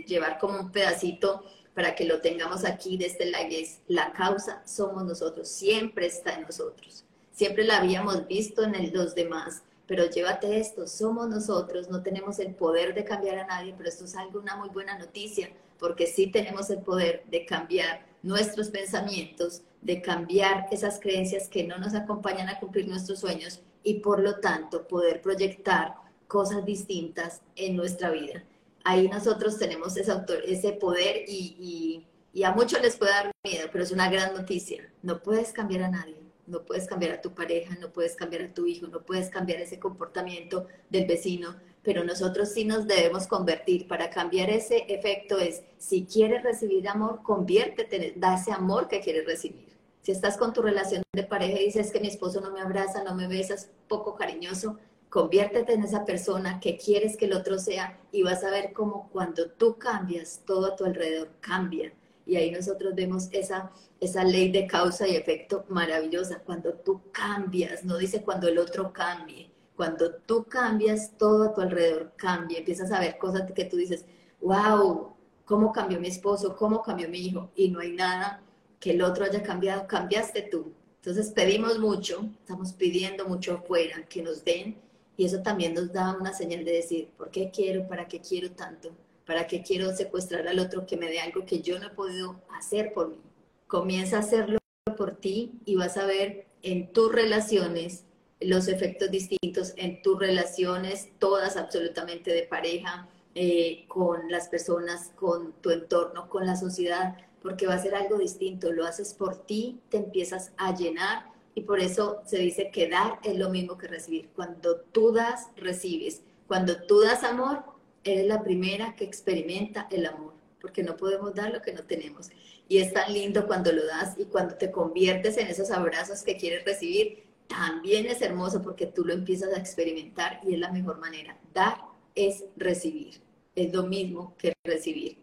[0.08, 1.44] llevar como un pedacito
[1.76, 6.34] para que lo tengamos aquí de este live, es la causa somos nosotros, siempre está
[6.34, 7.06] en nosotros.
[7.32, 12.56] Siempre la habíamos visto en los demás, pero llévate esto, somos nosotros, no tenemos el
[12.56, 16.28] poder de cambiar a nadie, pero esto es algo, una muy buena noticia, porque sí
[16.28, 22.50] tenemos el poder de cambiar nuestros pensamientos, de cambiar esas creencias que no nos acompañan
[22.50, 25.96] a cumplir nuestros sueños y por lo tanto poder proyectar
[26.28, 28.44] cosas distintas en nuestra vida.
[28.84, 32.06] Ahí nosotros tenemos ese, poder y
[32.44, 34.92] a muchos les puede dar miedo, pero es una gran noticia.
[35.02, 38.54] No puedes cambiar a nadie no puedes cambiar a tu pareja, no puedes cambiar a
[38.54, 43.88] tu hijo, no puedes cambiar ese comportamiento del vecino, pero nosotros sí nos debemos convertir.
[43.88, 49.26] Para cambiar ese efecto es, si quieres recibir amor, conviértete, da ese amor que quieres
[49.26, 49.70] recibir.
[50.02, 53.04] Si estás con tu relación de pareja y dices que mi esposo no me abraza,
[53.04, 54.78] no me besa, es poco cariñoso,
[55.10, 59.10] conviértete en esa persona que quieres que el otro sea y vas a ver cómo
[59.12, 61.94] cuando tú cambias, todo a tu alrededor cambia.
[62.26, 66.40] Y ahí nosotros vemos esa esa ley de causa y efecto maravillosa.
[66.40, 71.62] Cuando tú cambias, no dice cuando el otro cambie, cuando tú cambias, todo a tu
[71.62, 74.04] alrededor cambia, empiezas a ver cosas que tú dices,
[74.42, 75.14] wow,
[75.46, 76.54] ¿cómo cambió mi esposo?
[76.58, 77.50] ¿Cómo cambió mi hijo?
[77.56, 78.44] Y no hay nada
[78.78, 80.74] que el otro haya cambiado, cambiaste tú.
[80.98, 84.76] Entonces pedimos mucho, estamos pidiendo mucho afuera que nos den
[85.16, 87.88] y eso también nos da una señal de decir, ¿por qué quiero?
[87.88, 88.92] ¿Para qué quiero tanto?
[89.26, 92.42] ¿Para qué quiero secuestrar al otro que me dé algo que yo no he podido
[92.50, 93.22] hacer por mí?
[93.66, 94.60] Comienza a hacerlo
[94.98, 98.04] por ti y vas a ver en tus relaciones
[98.40, 105.54] los efectos distintos, en tus relaciones, todas absolutamente de pareja, eh, con las personas, con
[105.62, 108.72] tu entorno, con la sociedad, porque va a ser algo distinto.
[108.72, 111.26] Lo haces por ti, te empiezas a llenar
[111.56, 114.30] y por eso se dice que dar es lo mismo que recibir.
[114.36, 116.22] Cuando tú das, recibes.
[116.48, 117.64] Cuando tú das amor,
[118.04, 122.30] eres la primera que experimenta el amor, porque no podemos dar lo que no tenemos.
[122.68, 126.38] Y es tan lindo cuando lo das y cuando te conviertes en esos abrazos que
[126.38, 131.00] quieres recibir, también es hermoso porque tú lo empiezas a experimentar y es la mejor
[131.00, 131.38] manera.
[131.54, 131.82] Dar
[132.16, 133.20] es recibir,
[133.56, 135.18] es lo mismo que recibir.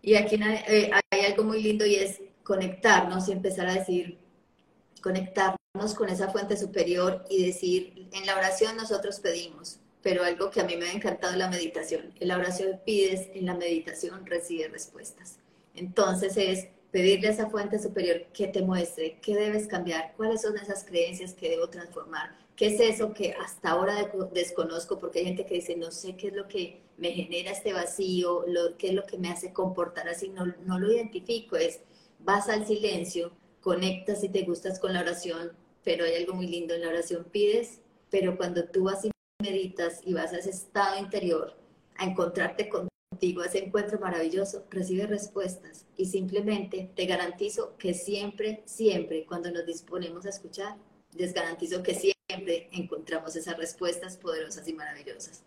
[0.00, 4.18] Y aquí eh, hay algo muy lindo y es conectarnos y empezar a decir,
[5.02, 10.60] conectarnos con esa fuente superior y decir, en la oración nosotros pedimos, pero algo que
[10.60, 12.14] a mí me ha encantado es la meditación.
[12.20, 15.38] En la oración pides, en la meditación recibes respuestas.
[15.74, 20.56] Entonces es pedirle a esa fuente superior que te muestre qué debes cambiar, cuáles son
[20.56, 25.46] esas creencias que debo transformar, qué es eso que hasta ahora desconozco, porque hay gente
[25.46, 28.94] que dice, no sé qué es lo que me genera este vacío, lo, qué es
[28.94, 31.80] lo que me hace comportar así, no, no lo identifico, es
[32.20, 35.52] vas al silencio, conectas y te gustas con la oración,
[35.84, 39.10] pero hay algo muy lindo en la oración, pides, pero cuando tú vas y
[39.42, 41.56] meditas y vas a ese estado interior,
[41.98, 48.62] a encontrarte con contigo ese encuentro maravilloso, recibe respuestas y simplemente te garantizo que siempre,
[48.66, 50.76] siempre, cuando nos disponemos a escuchar,
[51.14, 55.42] les garantizo que siempre encontramos esas respuestas poderosas y maravillosas.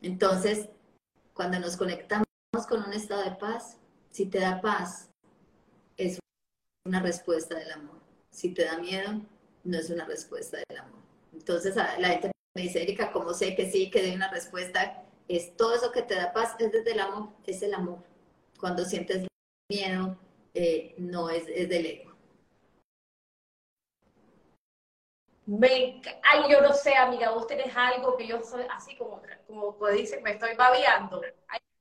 [0.00, 0.68] Entonces,
[1.34, 2.26] cuando nos conectamos
[2.68, 3.76] con un estado de paz,
[4.10, 5.08] si te da paz,
[5.96, 6.18] es
[6.84, 8.00] una respuesta del amor.
[8.30, 9.20] Si te da miedo,
[9.64, 11.00] no es una respuesta del amor.
[11.32, 15.56] Entonces, la gente me dice, Erika, ¿cómo sé que sí, que dé una respuesta es
[15.56, 17.98] todo eso que te da paz, es desde el amor, es el amor.
[18.58, 19.26] Cuando sientes
[19.70, 20.16] miedo,
[20.54, 22.12] eh, no es, es del ego.
[26.22, 30.22] Ay, yo no sé, amiga, vos tenés algo que yo soy así como, como dicen,
[30.22, 31.20] me estoy babeando.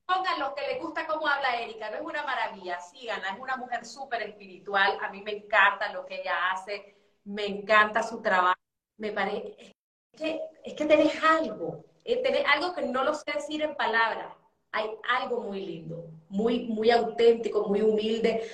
[0.05, 3.55] pongan los que les gusta cómo habla Erika, no es una maravilla, síganla, es una
[3.57, 8.59] mujer súper espiritual, a mí me encanta lo que ella hace, me encanta su trabajo,
[8.97, 9.71] me parece, es
[10.17, 14.33] que, es que tenés algo, eh, tener algo que no lo sé decir en palabras.
[14.71, 18.49] Hay algo muy lindo, muy, muy auténtico, muy humilde,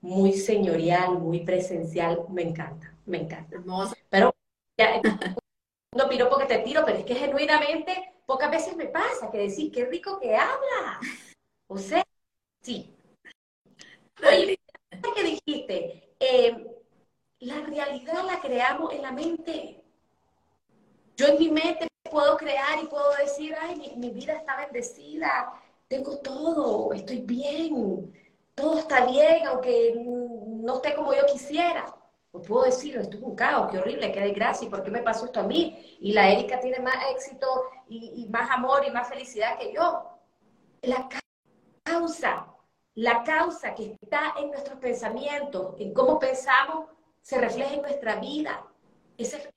[0.00, 2.24] muy señorial, muy presencial.
[2.30, 3.56] Me encanta, me encanta.
[3.56, 3.94] Hermoso.
[4.08, 4.34] Pero
[4.78, 5.00] ya,
[5.94, 9.72] no piro porque te tiro, pero es que genuinamente pocas veces me pasa que decir,
[9.72, 11.00] qué rico que habla.
[11.66, 12.04] O sea,
[12.62, 12.94] sí.
[14.26, 14.58] Oye,
[15.14, 16.66] que dijiste, eh,
[17.40, 19.82] la realidad la creamos en la mente.
[21.16, 25.52] Yo en mi mente puedo crear y puedo decir, ay, mi, vida está bendecida,
[25.88, 28.12] tengo todo, estoy bien,
[28.54, 31.94] todo está bien, aunque no esté como yo quisiera.
[32.30, 35.02] Pues puedo decir, esto es un caos, qué horrible, qué desgracia, ¿y por qué me
[35.02, 35.96] pasó esto a mí?
[36.00, 37.46] Y la Erika tiene más éxito
[37.88, 40.10] y, y más amor y más felicidad que yo.
[40.82, 41.08] La
[41.84, 42.46] causa,
[42.94, 46.90] la causa que está en nuestros pensamientos, en cómo pensamos,
[47.22, 48.64] se refleja en nuestra vida.
[49.16, 49.50] Ese,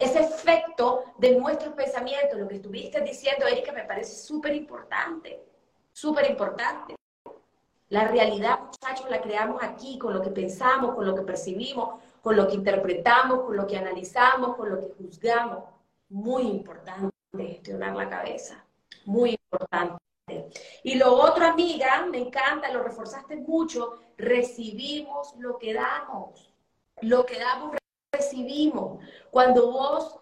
[0.00, 5.44] ese efecto de nuestros pensamientos, lo que estuviste diciendo, Erika, me parece súper importante,
[5.92, 6.96] súper importante.
[7.90, 12.34] La realidad, muchachos, la creamos aquí, con lo que pensamos, con lo que percibimos, con
[12.34, 15.64] lo que interpretamos, con lo que analizamos, con lo que juzgamos.
[16.08, 18.64] Muy importante gestionar la cabeza,
[19.04, 20.00] muy importante.
[20.82, 26.52] Y lo otro, amiga, me encanta, lo reforzaste mucho, recibimos lo que damos.
[27.02, 27.79] Lo que damos,
[28.12, 29.02] recibimos.
[29.30, 30.18] Cuando vos,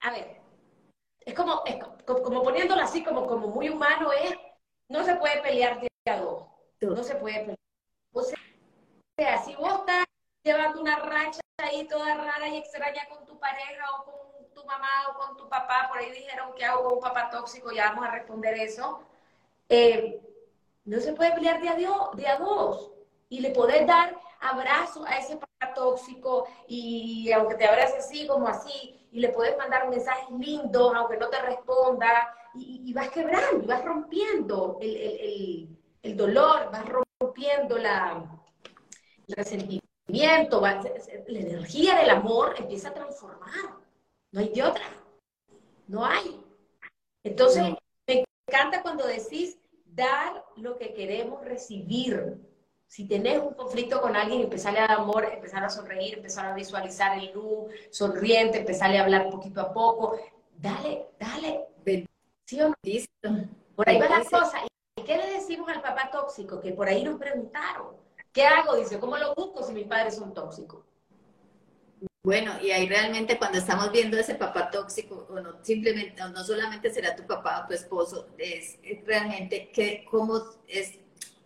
[0.00, 0.40] a ver,
[1.20, 1.62] es como,
[2.06, 4.34] como, poniéndolo así, como, como muy humano, es,
[4.88, 6.44] no se puede pelear de a dos.
[6.80, 7.58] No se puede pelear.
[8.12, 10.04] O sea, si vos estás
[10.42, 14.88] llevando una racha ahí toda rara y extraña con tu pareja o con tu mamá
[15.10, 18.06] o con tu papá, por ahí dijeron que hago con un papá tóxico, ya vamos
[18.06, 19.02] a responder eso.
[19.68, 20.20] Eh,
[20.84, 22.90] no se puede pelear de a, Dios, de a dos.
[23.28, 28.48] Y le podés dar abrazo a ese papá tóxico y aunque te abrace así como
[28.48, 33.66] así, y le puedes mandar mensajes lindos aunque no te responda, y, vas quebrando, y
[33.66, 36.84] vas rompiendo el, el, el, dolor, vas
[37.18, 38.24] rompiendo la,
[39.26, 40.80] el resentimiento, la
[41.26, 43.76] energía del amor empieza a transformar.
[44.32, 44.84] No hay de otra.
[45.86, 46.42] No hay.
[47.24, 47.62] Entonces,
[48.06, 52.38] me encanta cuando decís dar lo que queremos recibir.
[52.92, 56.54] Si tenés un conflicto con alguien, empezarle a dar amor, empezar a sonreír, empezar a
[56.54, 60.18] visualizar el luz sonriente, empezarle a hablar poquito a poco.
[60.58, 61.68] Dale, dale.
[61.82, 62.76] Bendición.
[63.74, 64.58] Por ahí va la cosa.
[64.94, 66.60] ¿Y qué le decimos al papá tóxico?
[66.60, 67.96] Que por ahí nos preguntaron.
[68.30, 68.76] ¿Qué hago?
[68.76, 70.84] Dice, ¿cómo lo busco si mis padres son tóxicos?
[72.22, 76.92] Bueno, y ahí realmente cuando estamos viendo ese papá tóxico, o no, simplemente, no solamente
[76.92, 80.98] será tu papá o tu esposo, es, realmente que cómo es,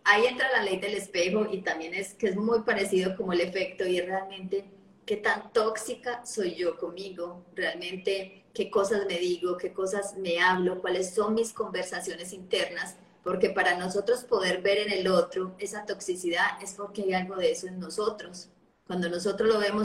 [0.07, 3.41] ahí entra la ley del espejo y también es que es muy parecido como el
[3.41, 4.65] efecto y es realmente
[5.05, 10.81] qué tan tóxica soy yo conmigo, realmente qué cosas me digo, qué cosas me hablo,
[10.81, 16.61] cuáles son mis conversaciones internas, porque para nosotros poder ver en el otro esa toxicidad
[16.61, 18.49] es porque hay algo de eso en nosotros.
[18.85, 19.83] Cuando nosotros lo vemos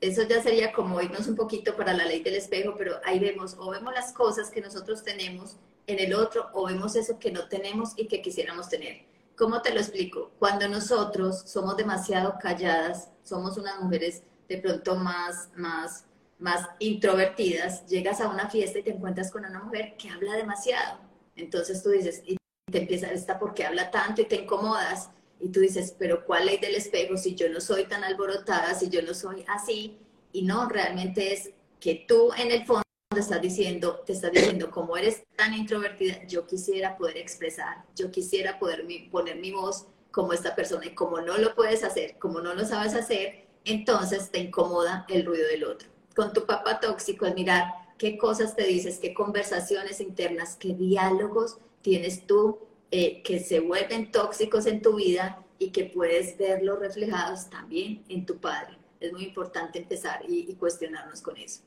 [0.00, 3.56] eso ya sería como irnos un poquito para la ley del espejo, pero ahí vemos,
[3.58, 5.56] o vemos las cosas que nosotros tenemos
[5.86, 9.13] en el otro, o vemos eso que no tenemos y que quisiéramos tener.
[9.36, 10.30] ¿Cómo te lo explico?
[10.38, 16.04] Cuando nosotros somos demasiado calladas, somos unas mujeres de pronto más, más,
[16.38, 21.00] más introvertidas, llegas a una fiesta y te encuentras con una mujer que habla demasiado.
[21.34, 22.36] Entonces tú dices, y
[22.70, 25.10] te empieza, esta porque habla tanto y te incomodas
[25.40, 28.88] y tú dices, pero ¿cuál ley del espejo si yo no soy tan alborotada, si
[28.88, 29.98] yo no soy así?
[30.32, 32.83] Y no, realmente es que tú en el fondo
[33.18, 38.58] estás diciendo, te estás diciendo, como eres tan introvertida, yo quisiera poder expresar, yo quisiera
[38.58, 42.54] poder poner mi voz como esta persona y como no lo puedes hacer, como no
[42.54, 45.88] lo sabes hacer, entonces te incomoda el ruido del otro.
[46.14, 47.66] Con tu papá tóxico es mirar
[47.98, 54.12] qué cosas te dices, qué conversaciones internas, qué diálogos tienes tú eh, que se vuelven
[54.12, 58.78] tóxicos en tu vida y que puedes verlos reflejados también en tu padre.
[59.00, 61.62] Es muy importante empezar y, cuestionarnos con eso.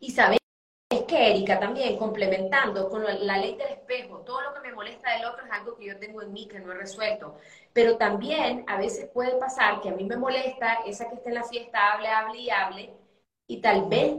[0.00, 0.38] Y sabes
[1.06, 5.24] que Erika también, complementando con la ley del espejo, todo lo que me molesta del
[5.26, 7.36] otro es algo que yo tengo en mí que no he resuelto.
[7.72, 11.34] Pero también a veces puede pasar que a mí me molesta esa que está en
[11.34, 12.92] la fiesta, hable, hable y hable,
[13.46, 14.16] y tal vez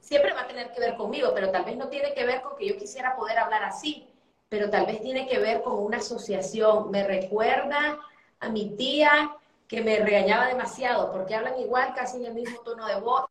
[0.00, 2.56] siempre va a tener que ver conmigo, pero tal vez no tiene que ver con
[2.56, 4.08] que yo quisiera poder hablar así,
[4.48, 6.90] pero tal vez tiene que ver con una asociación.
[6.90, 7.98] Me recuerda
[8.40, 9.36] a mi tía
[9.68, 13.26] que me regañaba demasiado porque hablan igual, casi en el mismo tono de voz.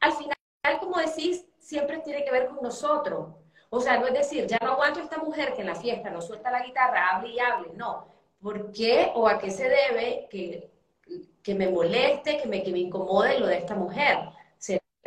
[0.00, 0.37] al final,
[0.80, 3.34] como decís, siempre tiene que ver con nosotros.
[3.70, 6.10] O sea, no es decir, ya no aguanto a esta mujer que en la fiesta
[6.10, 7.70] no suelta la guitarra, hable y hable.
[7.74, 8.06] No.
[8.40, 10.70] ¿Por qué o a qué se debe que,
[11.42, 14.18] que me moleste, que me, que me incomode lo de esta mujer?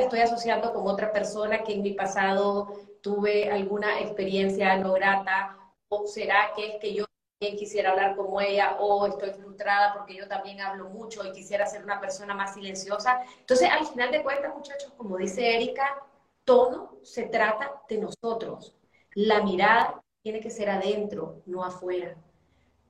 [0.04, 5.58] estoy asociando con otra persona que en mi pasado tuve alguna experiencia no grata,
[5.90, 7.06] o será que es que yo
[7.50, 11.84] quisiera hablar como ella, o estoy frustrada porque yo también hablo mucho y quisiera ser
[11.84, 13.22] una persona más silenciosa.
[13.40, 16.04] Entonces, al final de cuentas, muchachos, como dice Erika,
[16.46, 18.76] todo se trata de nosotros.
[19.16, 22.16] La mirada tiene que ser adentro, no afuera.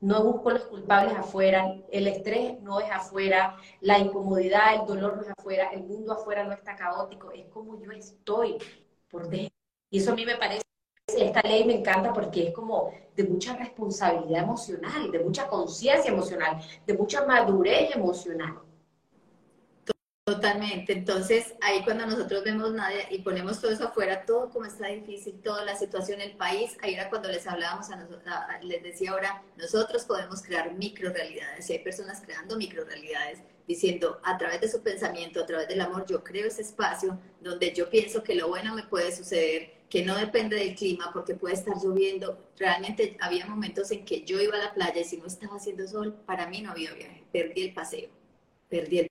[0.02, 5.22] No busco los culpables afuera, el estrés no es afuera, la incomodidad, el dolor no
[5.22, 8.58] es afuera, el mundo afuera no está caótico, es como yo estoy
[9.10, 9.56] por dentro.
[9.91, 10.64] Y eso a mí me parece,
[11.16, 16.62] esta ley me encanta porque es como de mucha responsabilidad emocional, de mucha conciencia emocional,
[16.86, 18.59] de mucha madurez emocional.
[20.24, 20.93] Totalmente.
[20.93, 25.41] Entonces, ahí cuando nosotros vemos nada y ponemos todo eso afuera, todo como está difícil,
[25.41, 28.24] toda la situación en el país, ahí era cuando les hablábamos a nosotros,
[28.62, 31.70] les decía ahora, nosotros podemos crear micro realidades.
[31.70, 35.82] Y hay personas creando micro realidades, diciendo a través de su pensamiento, a través del
[35.82, 40.06] amor, yo creo ese espacio donde yo pienso que lo bueno me puede suceder, que
[40.06, 42.39] no depende del clima, porque puede estar lloviendo.
[42.58, 45.86] Realmente había momentos en que yo iba a la playa y si no estaba haciendo
[45.86, 48.10] sol, para mí no había viaje, perdí el paseo,
[48.70, 49.08] perdí el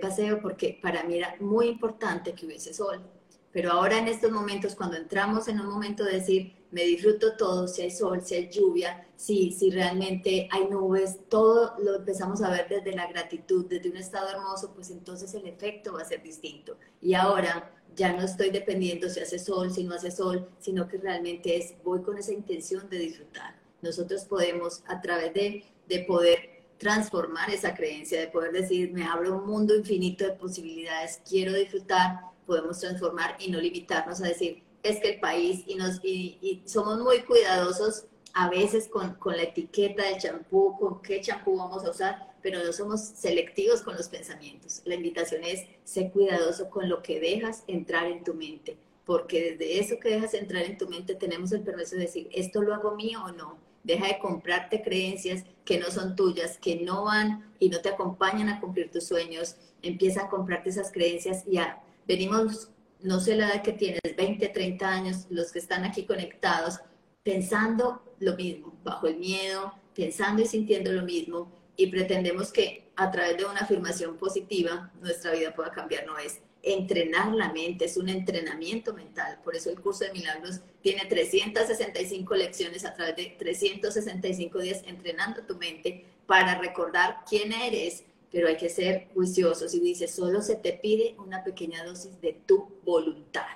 [0.00, 3.02] paseo porque para mí era muy importante que hubiese sol.
[3.50, 7.68] Pero ahora en estos momentos, cuando entramos en un momento de decir, me disfruto todo,
[7.68, 12.50] si hay sol, si hay lluvia, si, si realmente hay nubes, todo lo empezamos a
[12.50, 16.20] ver desde la gratitud, desde un estado hermoso, pues entonces el efecto va a ser
[16.20, 16.76] distinto.
[17.00, 20.98] Y ahora ya no estoy dependiendo si hace sol, si no hace sol, sino que
[20.98, 23.54] realmente es, voy con esa intención de disfrutar.
[23.80, 29.38] Nosotros podemos, a través de, de poder transformar esa creencia, de poder decir, me abro
[29.38, 35.00] un mundo infinito de posibilidades, quiero disfrutar, podemos transformar y no limitarnos a decir, es
[35.00, 38.04] que el país, y, nos, y, somos muy cuidadosos
[38.34, 42.62] a veces con, con la etiqueta del champú, con qué champú vamos a usar, pero
[42.62, 44.82] no somos selectivos con los pensamientos.
[44.84, 48.76] La invitación es, ser cuidadoso con lo que dejas entrar en tu mente,
[49.06, 52.60] porque desde eso que dejas entrar en tu mente tenemos el permiso de decir, ¿esto
[52.60, 53.58] lo hago mío o no?
[53.82, 58.50] Deja de comprarte creencias que no son tuyas, que no van y no te acompañan
[58.50, 59.56] a cumplir tus sueños.
[59.82, 62.68] Empieza a comprarte esas creencias y ya venimos,
[63.04, 66.80] no sé la edad que tienes, 20, 30 años, los que están aquí conectados,
[67.22, 73.10] pensando lo mismo, bajo el miedo, pensando y sintiendo lo mismo y pretendemos que a
[73.10, 77.98] través de una afirmación positiva nuestra vida pueda cambiar, no es entrenar la mente, es
[77.98, 79.38] un entrenamiento mental.
[79.44, 85.42] Por eso el curso de milagros tiene 365 lecciones a través de 365 días entrenando
[85.42, 90.56] tu mente para recordar quién eres, pero hay que ser juiciosos y dice, solo se
[90.56, 93.46] te pide una pequeña dosis de tu voluntad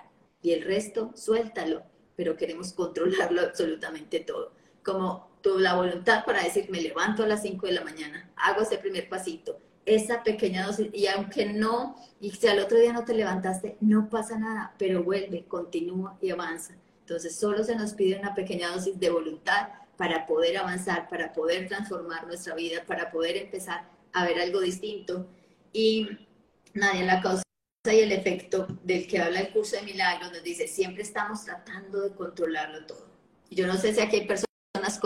[0.41, 1.83] y el resto suéltalo,
[2.15, 4.53] pero queremos controlarlo absolutamente todo.
[4.85, 8.63] Como tu, la voluntad para decir, me levanto a las 5 de la mañana, hago
[8.63, 13.05] ese primer pasito, esa pequeña dosis y aunque no, y si al otro día no
[13.05, 16.77] te levantaste, no pasa nada, pero vuelve, continúa y avanza.
[17.01, 21.67] Entonces solo se nos pide una pequeña dosis de voluntad para poder avanzar, para poder
[21.67, 25.27] transformar nuestra vida, para poder empezar a ver algo distinto.
[25.73, 26.09] Y
[26.75, 27.43] nadie la causa
[27.87, 32.03] y el efecto del que habla el curso de milagros nos dice, siempre estamos tratando
[32.03, 33.07] de controlarlo todo.
[33.51, 35.01] Yo no sé si aquí hay personas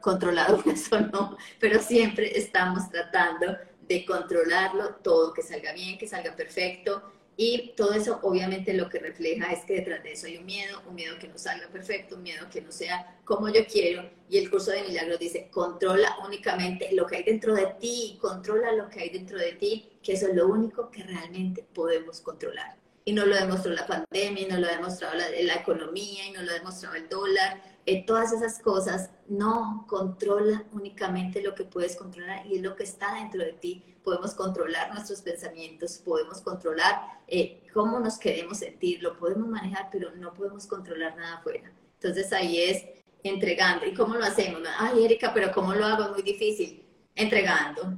[0.00, 3.56] controladoras o no, pero siempre estamos tratando
[3.88, 7.02] de controlarlo todo, que salga bien, que salga perfecto.
[7.44, 10.80] Y todo eso obviamente lo que refleja es que detrás de eso hay un miedo,
[10.88, 14.08] un miedo que no salga perfecto, un miedo que no sea como yo quiero.
[14.30, 18.70] Y el curso de milagros dice, controla únicamente lo que hay dentro de ti, controla
[18.70, 22.76] lo que hay dentro de ti, que eso es lo único que realmente podemos controlar.
[23.04, 26.30] Y no lo demostró la pandemia, y no lo ha demostrado la, la economía, y
[26.30, 31.64] no lo ha demostrado el dólar, eh, todas esas cosas, no controla únicamente lo que
[31.64, 33.96] puedes controlar y es lo que está dentro de ti.
[34.04, 40.10] Podemos controlar nuestros pensamientos, podemos controlar eh, cómo nos queremos sentir, lo podemos manejar, pero
[40.14, 41.72] no podemos controlar nada afuera.
[41.94, 42.84] Entonces ahí es
[43.22, 43.86] entregando.
[43.86, 44.62] ¿Y cómo lo hacemos?
[44.78, 46.04] Ay, Erika, pero ¿cómo lo hago?
[46.04, 46.84] Es muy difícil.
[47.14, 47.96] Entregando,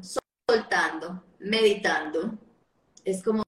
[0.48, 2.38] soltando, meditando.
[3.04, 3.42] Es como,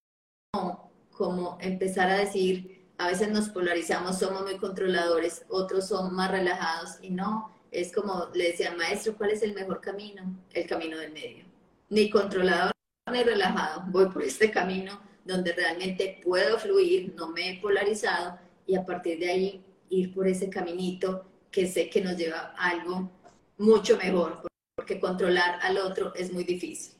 [1.10, 6.98] como empezar a decir, a veces nos polarizamos, somos muy controladores, otros son más relajados
[7.02, 10.22] y no, es como le decía al maestro, ¿cuál es el mejor camino?
[10.52, 11.44] El camino del medio.
[11.90, 12.72] Ni controlador
[13.12, 18.76] ni relajado, voy por este camino donde realmente puedo fluir, no me he polarizado y
[18.76, 23.10] a partir de ahí ir por ese caminito que sé que nos lleva a algo
[23.58, 24.42] mucho mejor,
[24.74, 26.94] porque controlar al otro es muy difícil.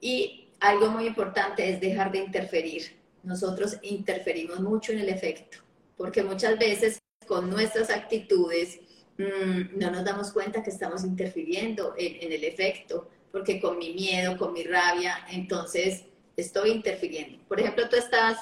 [0.00, 2.96] Y algo muy importante es dejar de interferir
[3.26, 5.58] nosotros interferimos mucho en el efecto,
[5.96, 8.78] porque muchas veces con nuestras actitudes
[9.18, 14.38] mm, no nos damos cuenta que estamos interfiriendo en, el efecto, porque con mi miedo,
[14.38, 16.04] con mi rabia, entonces
[16.36, 17.42] estoy interfiriendo.
[17.48, 18.38] Por ejemplo, tú estás,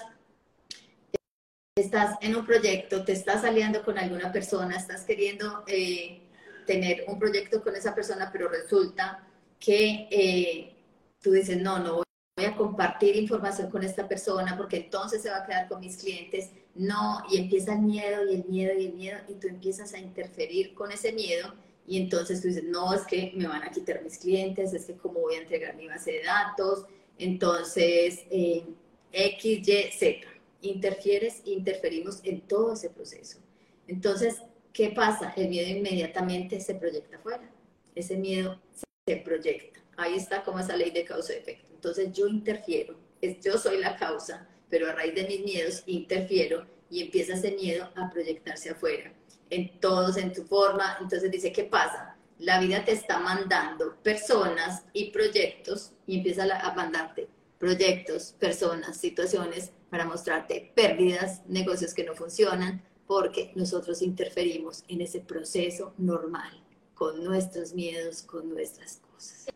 [1.74, 6.20] estás en un proyecto, te estás saliendo con alguna persona, estás queriendo eh,
[6.66, 9.26] tener un proyecto con esa persona, pero resulta
[9.59, 10.76] que eh,
[11.22, 12.05] tú dices, no, no voy
[12.37, 15.97] voy a compartir información con esta persona porque entonces se va a quedar con mis
[15.97, 16.51] clientes.
[16.74, 19.99] No, y empieza el miedo y el miedo y el miedo y tú empiezas a
[19.99, 21.55] interferir con ese miedo
[21.87, 24.95] y entonces tú dices, no, es que me van a quitar mis clientes, es que
[24.95, 26.87] cómo voy a entregar mi base de datos.
[27.18, 28.64] Entonces, eh,
[29.12, 30.26] X, Y, Z.
[30.62, 33.39] Interfieres, interferimos en todo ese proceso.
[33.87, 35.32] Entonces, ¿qué pasa?
[35.37, 37.49] El miedo inmediatamente se proyecta afuera.
[37.95, 38.61] Ese miedo
[39.07, 39.80] se proyecta.
[39.97, 41.74] Ahí está como esa ley de causa y efecto.
[41.85, 42.97] Entonces yo interfiero.
[43.43, 47.91] yo soy la causa, pero a raíz de mis miedos interfiero y empieza ese miedo
[47.95, 49.12] a proyectarse afuera,
[49.51, 50.97] en todos, en tu forma.
[50.99, 52.16] Entonces dice, ¿qué pasa?
[52.39, 57.28] La vida te está mandando personas y proyectos y empieza a mandarte
[57.59, 65.20] proyectos, personas, situaciones para mostrarte pérdidas, negocios que no funcionan, porque nosotros interferimos en ese
[65.20, 66.64] proceso normal,
[66.95, 69.53] con nuestros miedos, con nuestras cosas.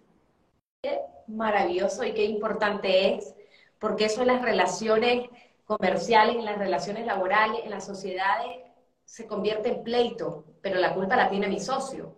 [1.27, 3.35] Maravilloso y qué importante es,
[3.81, 5.29] porque eso en las relaciones
[5.65, 8.63] comerciales, en las relaciones laborales, en las sociedades,
[9.05, 12.15] se convierte en pleito, pero la culpa la tiene mi socio.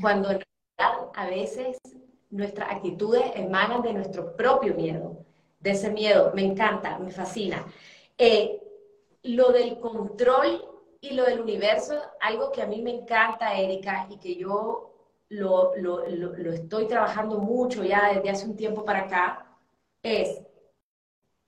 [0.00, 1.78] Cuando en realidad a veces
[2.30, 5.24] nuestras actitudes emanan de nuestro propio miedo,
[5.60, 6.32] de ese miedo.
[6.34, 7.64] Me encanta, me fascina.
[8.18, 8.60] Eh,
[9.22, 10.64] lo del control
[11.00, 14.95] y lo del universo, algo que a mí me encanta, Erika, y que yo
[15.28, 19.46] lo, lo, lo, estoy trabajando mucho ya desde hace un tiempo para acá,
[20.02, 20.40] es,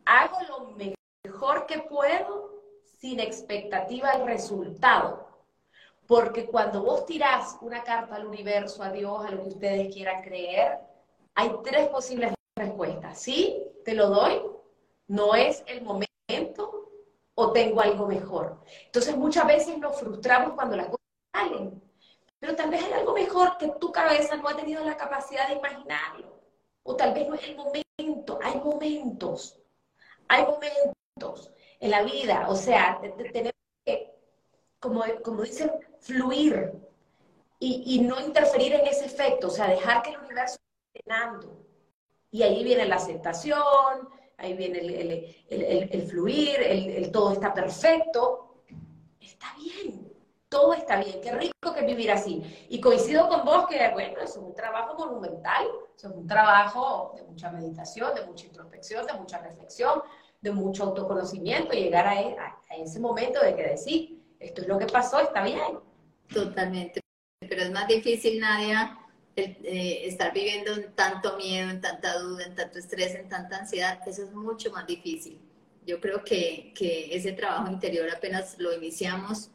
[0.05, 0.76] hago lo
[1.24, 2.62] mejor que puedo
[2.99, 5.29] sin expectativa al resultado.
[6.07, 10.22] Porque cuando vos tirás una carta al universo, a Dios, a lo que ustedes quieran
[10.22, 10.79] creer,
[11.35, 13.20] hay tres posibles respuestas.
[13.20, 13.62] ¿Sí?
[13.85, 14.41] ¿Te lo doy?
[15.07, 16.09] ¿No es el momento?
[17.41, 18.59] o tengo algo mejor.
[18.87, 21.78] Entonces muchas veces nos frustramos cuando las cosas salen,
[22.39, 25.55] pero tal vez hay algo mejor que tu cabeza no ha tenido la capacidad de
[25.55, 26.41] imaginarlo,
[26.82, 29.59] o tal vez no es el momento, hay momentos,
[30.28, 33.01] hay momentos en la vida, o sea,
[33.32, 33.53] tenemos
[33.84, 34.14] que,
[34.80, 35.05] como,
[35.43, 35.70] dicen,
[36.01, 36.72] fluir
[37.59, 40.57] y, y no interferir en ese efecto, o sea, dejar que el universo
[40.95, 41.64] esté llenando.
[42.30, 44.78] Y ahí viene la aceptación, ahí viene
[45.49, 48.62] el, fluir, el, todo está perfecto.
[49.20, 50.07] Está bien,
[50.49, 52.42] todo está bien, qué rico que vivir así.
[52.68, 57.51] Y coincido con vos que, bueno, es un trabajo monumental, es un trabajo de mucha
[57.51, 60.03] meditación, de mucha introspección, de mucha reflexión,
[60.40, 64.86] de mucho autoconocimiento, llegar a, a ese momento de que decir, esto es lo que
[64.86, 65.78] pasó, está bien.
[66.32, 67.01] Totalmente,
[67.40, 68.99] pero es más difícil, Nadia,
[69.36, 74.01] eh, estar viviendo en tanto miedo, en tanta duda, en tanto estrés, en tanta ansiedad,
[74.07, 75.40] eso es mucho más difícil.
[75.86, 79.51] Yo creo que, que ese trabajo interior apenas lo iniciamos,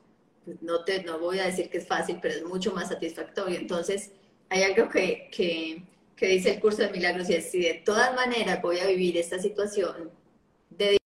[0.62, 3.58] no, te, no voy a decir que es fácil, pero es mucho más satisfactorio.
[3.58, 4.12] Entonces,
[4.50, 5.84] hay algo que, que,
[6.16, 9.18] que dice el curso de milagros y es, si de todas maneras voy a vivir
[9.18, 10.12] esta situación
[10.70, 10.98] de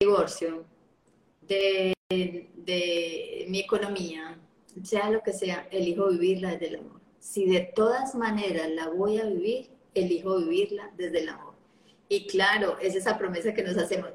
[0.00, 0.64] divorcio,
[1.42, 4.38] de, de mi economía,
[4.84, 9.18] sea lo que sea, elijo vivirla desde el amor si de todas maneras la voy
[9.18, 11.54] a vivir, elijo vivirla desde el amor.
[12.08, 14.10] Y claro, es esa promesa que nos hacemos.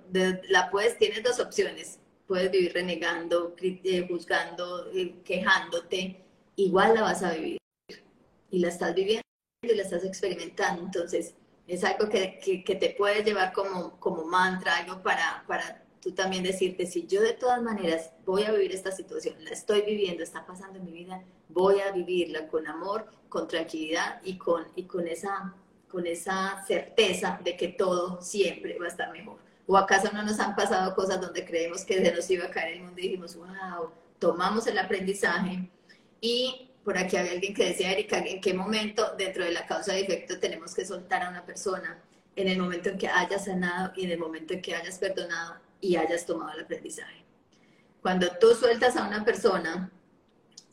[0.49, 1.99] la puedes, tienes dos opciones.
[2.27, 6.23] Puedes vivir renegando, eh, juzgando, eh, quejándote.
[6.55, 7.57] Igual la vas a vivir.
[8.51, 9.23] Y la estás viviendo
[9.61, 10.81] y la estás experimentando.
[10.83, 11.35] Entonces,
[11.67, 16.43] es algo que, que, te puede llevar como, como mantra, algo para, para tú también
[16.43, 20.45] decirte, si yo de todas maneras voy a vivir esta situación, la estoy viviendo, está
[20.45, 25.07] pasando en mi vida, voy a vivirla con amor, con tranquilidad y con, y con,
[25.07, 25.55] esa,
[25.89, 29.39] con esa certeza de que todo siempre va a estar mejor.
[29.67, 32.75] ¿O acaso no nos han pasado cosas donde creemos que se nos iba a caer
[32.75, 33.89] el mundo y dijimos, wow,
[34.19, 35.69] tomamos el aprendizaje?
[36.21, 39.93] Y por aquí había alguien que decía, Erika, ¿en qué momento dentro de la causa
[39.93, 41.99] de efecto tenemos que soltar a una persona?
[42.35, 45.55] En el momento en que hayas sanado y en el momento en que hayas perdonado
[45.81, 47.23] y hayas tomado el aprendizaje.
[48.01, 49.89] Cuando tú sueltas a una persona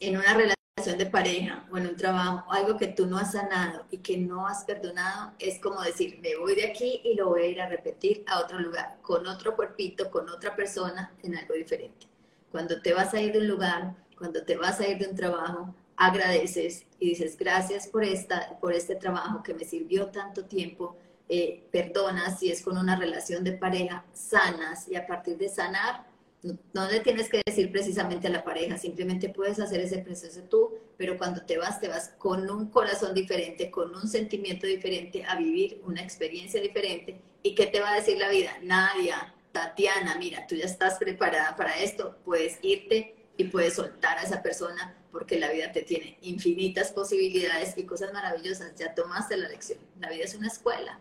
[0.01, 3.87] en una relación de pareja o en un trabajo, algo que tú no has sanado
[3.91, 7.43] y que no has perdonado, es como decir, me voy de aquí y lo voy
[7.43, 11.55] a ir a repetir a otro lugar, con otro cuerpito, con otra persona, en algo
[11.55, 12.09] diferente.
[12.51, 15.16] Cuando te vas a ir de un lugar, cuando te vas a ir de un
[15.16, 20.97] trabajo, agradeces y dices, gracias por, esta, por este trabajo que me sirvió tanto tiempo,
[21.28, 26.05] eh, perdonas, si es con una relación de pareja, sanas y a partir de sanar,
[26.43, 30.74] no, le tienes que decir precisamente a la pareja, simplemente puedes hacer ese proceso tú,
[30.97, 35.36] pero cuando te vas, te vas con un corazón diferente, con un sentimiento diferente, a
[35.36, 37.20] vivir una experiencia diferente.
[37.43, 38.53] ¿Y qué te va a decir la vida?
[38.62, 44.22] Nadia, Tatiana, mira, tú ya estás preparada para esto, puedes irte y puedes soltar a
[44.22, 48.74] esa persona porque la vida te tiene infinitas posibilidades y cosas maravillosas.
[48.76, 49.78] Ya tomaste la lección.
[50.01, 50.99] La vida es una escuela,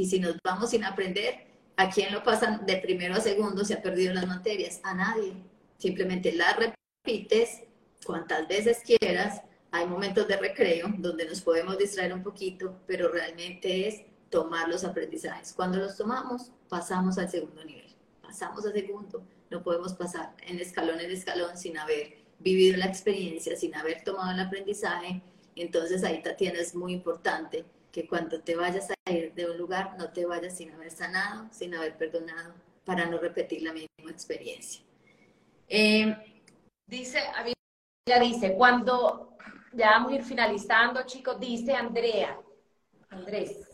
[0.00, 1.46] y si nos vamos sin aprender,
[1.80, 3.64] ¿a quién lo pasan de primero a segundo?
[3.64, 4.80] Se ha perdido las materias.
[4.82, 5.32] A nadie.
[5.78, 7.62] Simplemente las repites
[8.04, 9.40] cuantas veces quieras.
[9.70, 14.84] Hay momentos de recreo donde nos podemos distraer un poquito, pero realmente es tomar los
[14.84, 15.54] aprendizajes.
[15.54, 17.96] Cuando los tomamos, pasamos al segundo nivel.
[18.20, 19.24] Pasamos al segundo.
[19.48, 24.32] No podemos pasar en escalón en escalón sin haber vivido la experiencia, sin haber tomado
[24.32, 25.22] el aprendizaje.
[25.56, 29.96] Entonces ahí, Tatiana, es muy importante que cuando te vayas a ir de un lugar,
[29.98, 34.82] no te vayas sin haber sanado, sin haber perdonado, para no repetir la misma experiencia.
[35.68, 36.42] Eh,
[36.86, 37.20] dice,
[38.06, 39.36] ya dice, cuando,
[39.72, 42.40] ya vamos a ir finalizando, chicos, dice Andrea,
[43.10, 43.70] Andrés,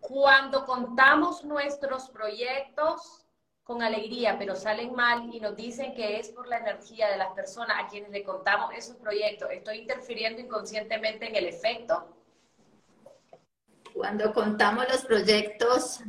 [0.00, 3.26] cuando contamos nuestros proyectos
[3.64, 7.32] con alegría, pero salen mal y nos dicen que es por la energía de las
[7.32, 12.15] personas a quienes le contamos esos proyectos, ¿estoy interfiriendo inconscientemente en el efecto?
[13.96, 16.00] Cuando contamos los proyectos,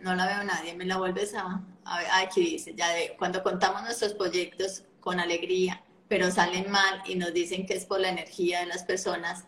[0.00, 3.82] no la veo nadie, me la vuelves a, a aquí dice, ya de, cuando contamos
[3.82, 8.60] nuestros proyectos con alegría, pero salen mal y nos dicen que es por la energía
[8.60, 9.44] de las personas,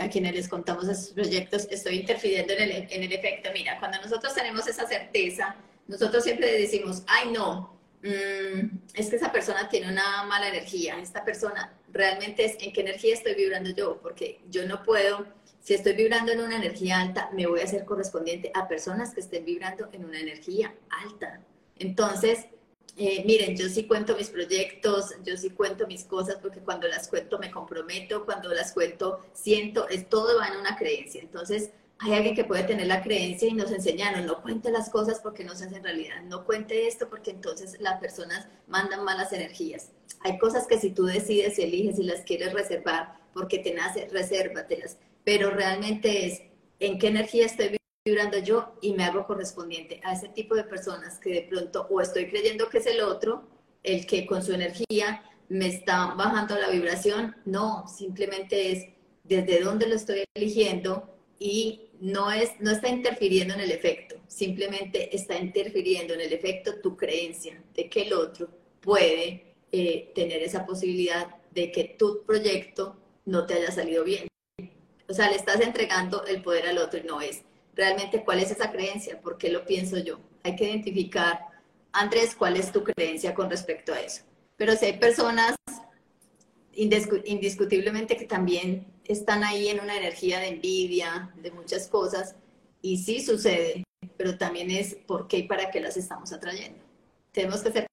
[0.00, 3.50] a quienes les contamos esos proyectos, estoy interfiriendo en el, en el efecto.
[3.52, 5.56] Mira, cuando nosotros tenemos esa certeza,
[5.88, 11.22] nosotros siempre decimos, ay no, mm, es que esa persona tiene una mala energía, esta
[11.22, 15.26] persona realmente es en qué energía estoy vibrando yo, porque yo no puedo,
[15.60, 19.20] si estoy vibrando en una energía alta, me voy a hacer correspondiente a personas que
[19.20, 20.74] estén vibrando en una energía
[21.04, 21.40] alta.
[21.78, 22.46] Entonces,
[22.96, 27.08] eh, miren, yo sí cuento mis proyectos, yo sí cuento mis cosas porque cuando las
[27.08, 31.20] cuento me comprometo, cuando las cuento siento, es todo va en una creencia.
[31.20, 31.70] Entonces,
[32.02, 35.44] hay alguien que puede tener la creencia y nos enseñaron, no cuente las cosas porque
[35.44, 39.90] no se hacen realidad, no cuente esto porque entonces las personas mandan malas energías.
[40.20, 44.08] Hay cosas que si tú decides y eliges y las quieres reservar porque te nace,
[44.08, 46.42] resérvatelas, pero realmente es
[46.78, 47.76] en qué energía estoy
[48.06, 52.00] vibrando yo y me hago correspondiente a ese tipo de personas que de pronto o
[52.00, 53.46] estoy creyendo que es el otro,
[53.82, 58.86] el que con su energía me está bajando la vibración, no, simplemente es
[59.24, 65.14] desde dónde lo estoy eligiendo y no, es, no está interfiriendo en el efecto, simplemente
[65.14, 68.48] está interfiriendo en el efecto tu creencia de que el otro
[68.80, 72.96] puede eh, tener esa posibilidad de que tu proyecto
[73.26, 74.26] no te haya salido bien.
[75.08, 77.42] O sea, le estás entregando el poder al otro y no es
[77.74, 80.20] realmente cuál es esa creencia, por qué lo pienso yo.
[80.42, 81.40] Hay que identificar,
[81.92, 84.22] Andrés, cuál es tu creencia con respecto a eso.
[84.56, 85.56] Pero si hay personas
[86.72, 92.36] indiscutiblemente que también están ahí en una energía de envidia, de muchas cosas,
[92.82, 93.84] y sí sucede,
[94.16, 96.80] pero también es por qué y para qué las estamos atrayendo.
[97.32, 97.86] Tenemos que ser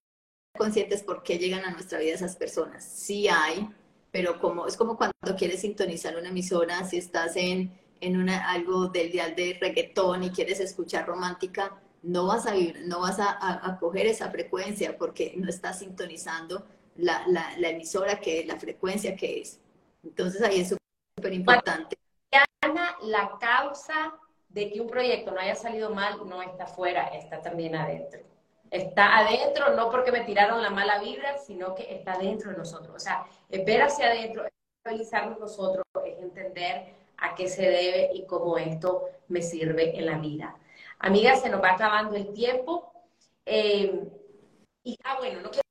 [0.56, 2.84] conscientes por qué llegan a nuestra vida esas personas.
[2.84, 3.68] Sí hay,
[4.10, 8.88] pero como es como cuando quieres sintonizar una emisora, si estás en en una, algo
[8.88, 12.54] del dial de reggaetón y quieres escuchar romántica, no vas a,
[12.86, 16.64] no vas a, a, coger esa frecuencia porque no estás sintonizando
[16.96, 19.60] la, la, emisora que la frecuencia que es.
[20.04, 20.74] Entonces ahí es
[21.18, 21.98] súper importante.
[23.02, 24.14] La causa
[24.48, 28.20] de que un proyecto no haya salido mal no está fuera, está también adentro.
[28.70, 32.94] Está adentro no porque me tiraron la mala vibra, sino que está dentro de nosotros.
[32.94, 38.26] O sea, es ver hacia adentro, es nosotros, es entender a qué se debe y
[38.26, 40.56] cómo esto me sirve en la vida.
[40.98, 42.92] Amigas, se nos va acabando el tiempo.
[43.46, 44.08] Eh,
[44.82, 45.64] y, ah, bueno, no quiero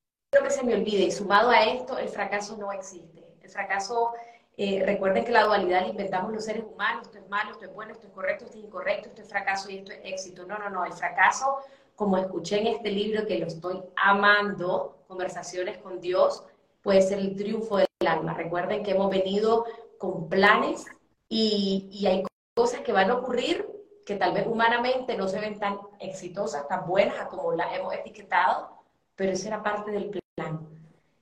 [0.43, 3.23] que se me olvide, sumado a esto, el fracaso no existe.
[3.41, 4.13] El fracaso,
[4.59, 7.73] eh, recuerden que la dualidad la inventamos los seres humanos, esto es malo, esto es
[7.75, 10.47] bueno, esto es correcto, esto es incorrecto, esto es fracaso y esto es éxito.
[10.47, 11.59] No, no, no, el fracaso,
[11.95, 16.43] como escuché en este libro que lo estoy amando, Conversaciones con Dios,
[16.81, 18.33] puede ser el triunfo del alma.
[18.33, 19.65] Recuerden que hemos venido
[19.97, 20.85] con planes
[21.29, 22.23] y, hay
[22.55, 23.65] cosas que van a ocurrir
[24.05, 28.69] que tal vez humanamente no se ven tan exitosas, tan buenas como las hemos etiquetado,
[29.15, 30.67] pero eso era parte del plan.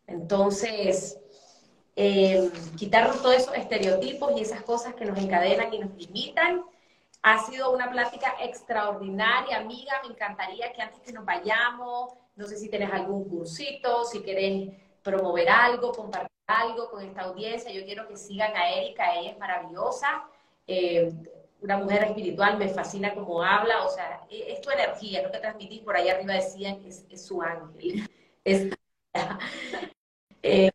[0.08, 1.20] Entonces,
[1.96, 6.64] eh, quitarnos todos esos estereotipos y esas cosas que nos encadenan y nos limitan.
[7.22, 9.94] Ha sido una plática extraordinaria, amiga.
[10.04, 14.74] Me encantaría que antes que nos vayamos, no sé si tienes algún cursito, si quieres
[15.02, 17.72] promover algo, compartir algo con esta audiencia.
[17.72, 20.26] Yo quiero que sigan a Erika, ella es maravillosa.
[20.68, 21.12] Eh,
[21.62, 25.40] una mujer espiritual, me fascina cómo habla, o sea, e, es tu energía, lo que
[25.40, 28.08] transmitís por ahí arriba decían, es, es su ángel.
[28.46, 28.70] Es,
[30.44, 30.70] eh,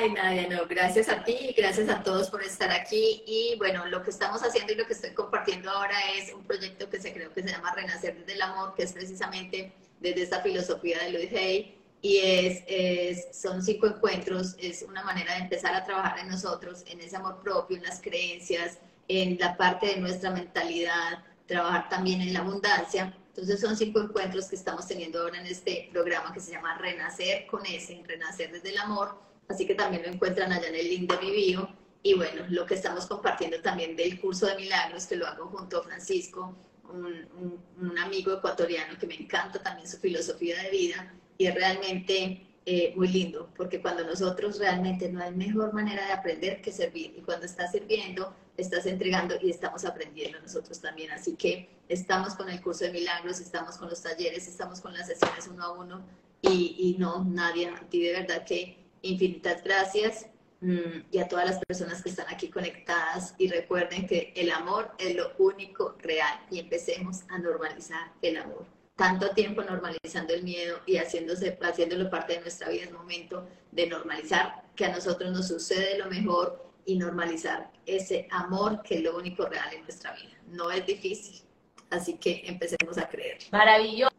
[0.00, 3.22] Ay, Nadia, no, gracias a ti gracias a todos por estar aquí.
[3.26, 6.88] Y bueno, lo que estamos haciendo y lo que estoy compartiendo ahora es un proyecto
[6.88, 10.40] que se creo que se llama Renacer desde el Amor, que es precisamente desde esta
[10.40, 15.84] filosofía de Louis Hay, y es, son cinco encuentros, es una manera de empezar a
[15.84, 20.30] trabajar en nosotros, en ese amor propio, en las creencias, en la parte de nuestra
[20.30, 23.14] mentalidad, trabajar también en la abundancia.
[23.28, 27.46] Entonces son cinco encuentros que estamos teniendo ahora en este programa que se llama Renacer
[27.48, 29.28] con ese, Renacer desde el amor.
[29.50, 31.68] Así que también lo encuentran allá en el link de mi bio.
[32.02, 35.80] Y bueno, lo que estamos compartiendo también del curso de milagros, que lo hago junto
[35.80, 42.46] a Francisco, un, amigo ecuatoriano que me encanta también su filosofía de vida y realmente
[42.64, 47.14] eh, muy lindo, porque cuando nosotros realmente no hay mejor manera de aprender que servir,
[47.16, 51.10] y cuando estás sirviendo, estás entregando y estamos aprendiendo nosotros también.
[51.10, 55.08] Así que estamos con el curso de milagros, estamos con los talleres, estamos con las
[55.08, 56.04] sesiones uno a uno,
[56.42, 60.26] y, no, Nadia, a ti de verdad que infinitas gracias
[60.60, 64.92] mm, y a todas las personas que están aquí conectadas y recuerden que el amor
[64.98, 68.66] es lo único real y empecemos a normalizar el amor
[69.00, 73.86] tanto tiempo normalizando el miedo y haciéndose, haciéndolo parte de nuestra vida, es momento de
[73.86, 79.16] normalizar que a nosotros nos sucede lo mejor y normalizar ese amor que es lo
[79.16, 80.36] único real en nuestra vida.
[80.48, 81.40] No es difícil,
[81.88, 83.38] así que empecemos a creer.
[83.50, 84.10] Maravilloso,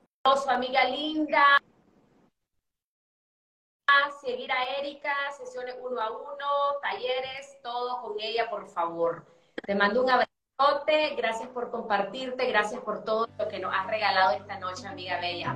[0.49, 1.61] amiga linda.
[4.21, 9.25] Seguir a Erika, sesiones uno a uno, talleres, todo con ella, por favor.
[9.65, 10.31] Te mando un abrazo
[11.17, 15.55] gracias por compartirte, gracias por todo lo que nos has regalado esta noche, amiga Bella.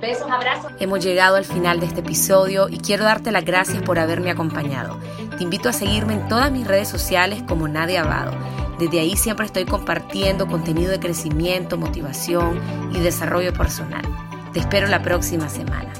[0.00, 0.72] Besos, abrazos.
[0.78, 4.98] Hemos llegado al final de este episodio y quiero darte las gracias por haberme acompañado.
[5.36, 8.32] Te invito a seguirme en todas mis redes sociales como Nadia Abado.
[8.78, 12.60] Desde ahí siempre estoy compartiendo contenido de crecimiento, motivación
[12.94, 14.04] y desarrollo personal.
[14.52, 15.92] Te espero la próxima semana.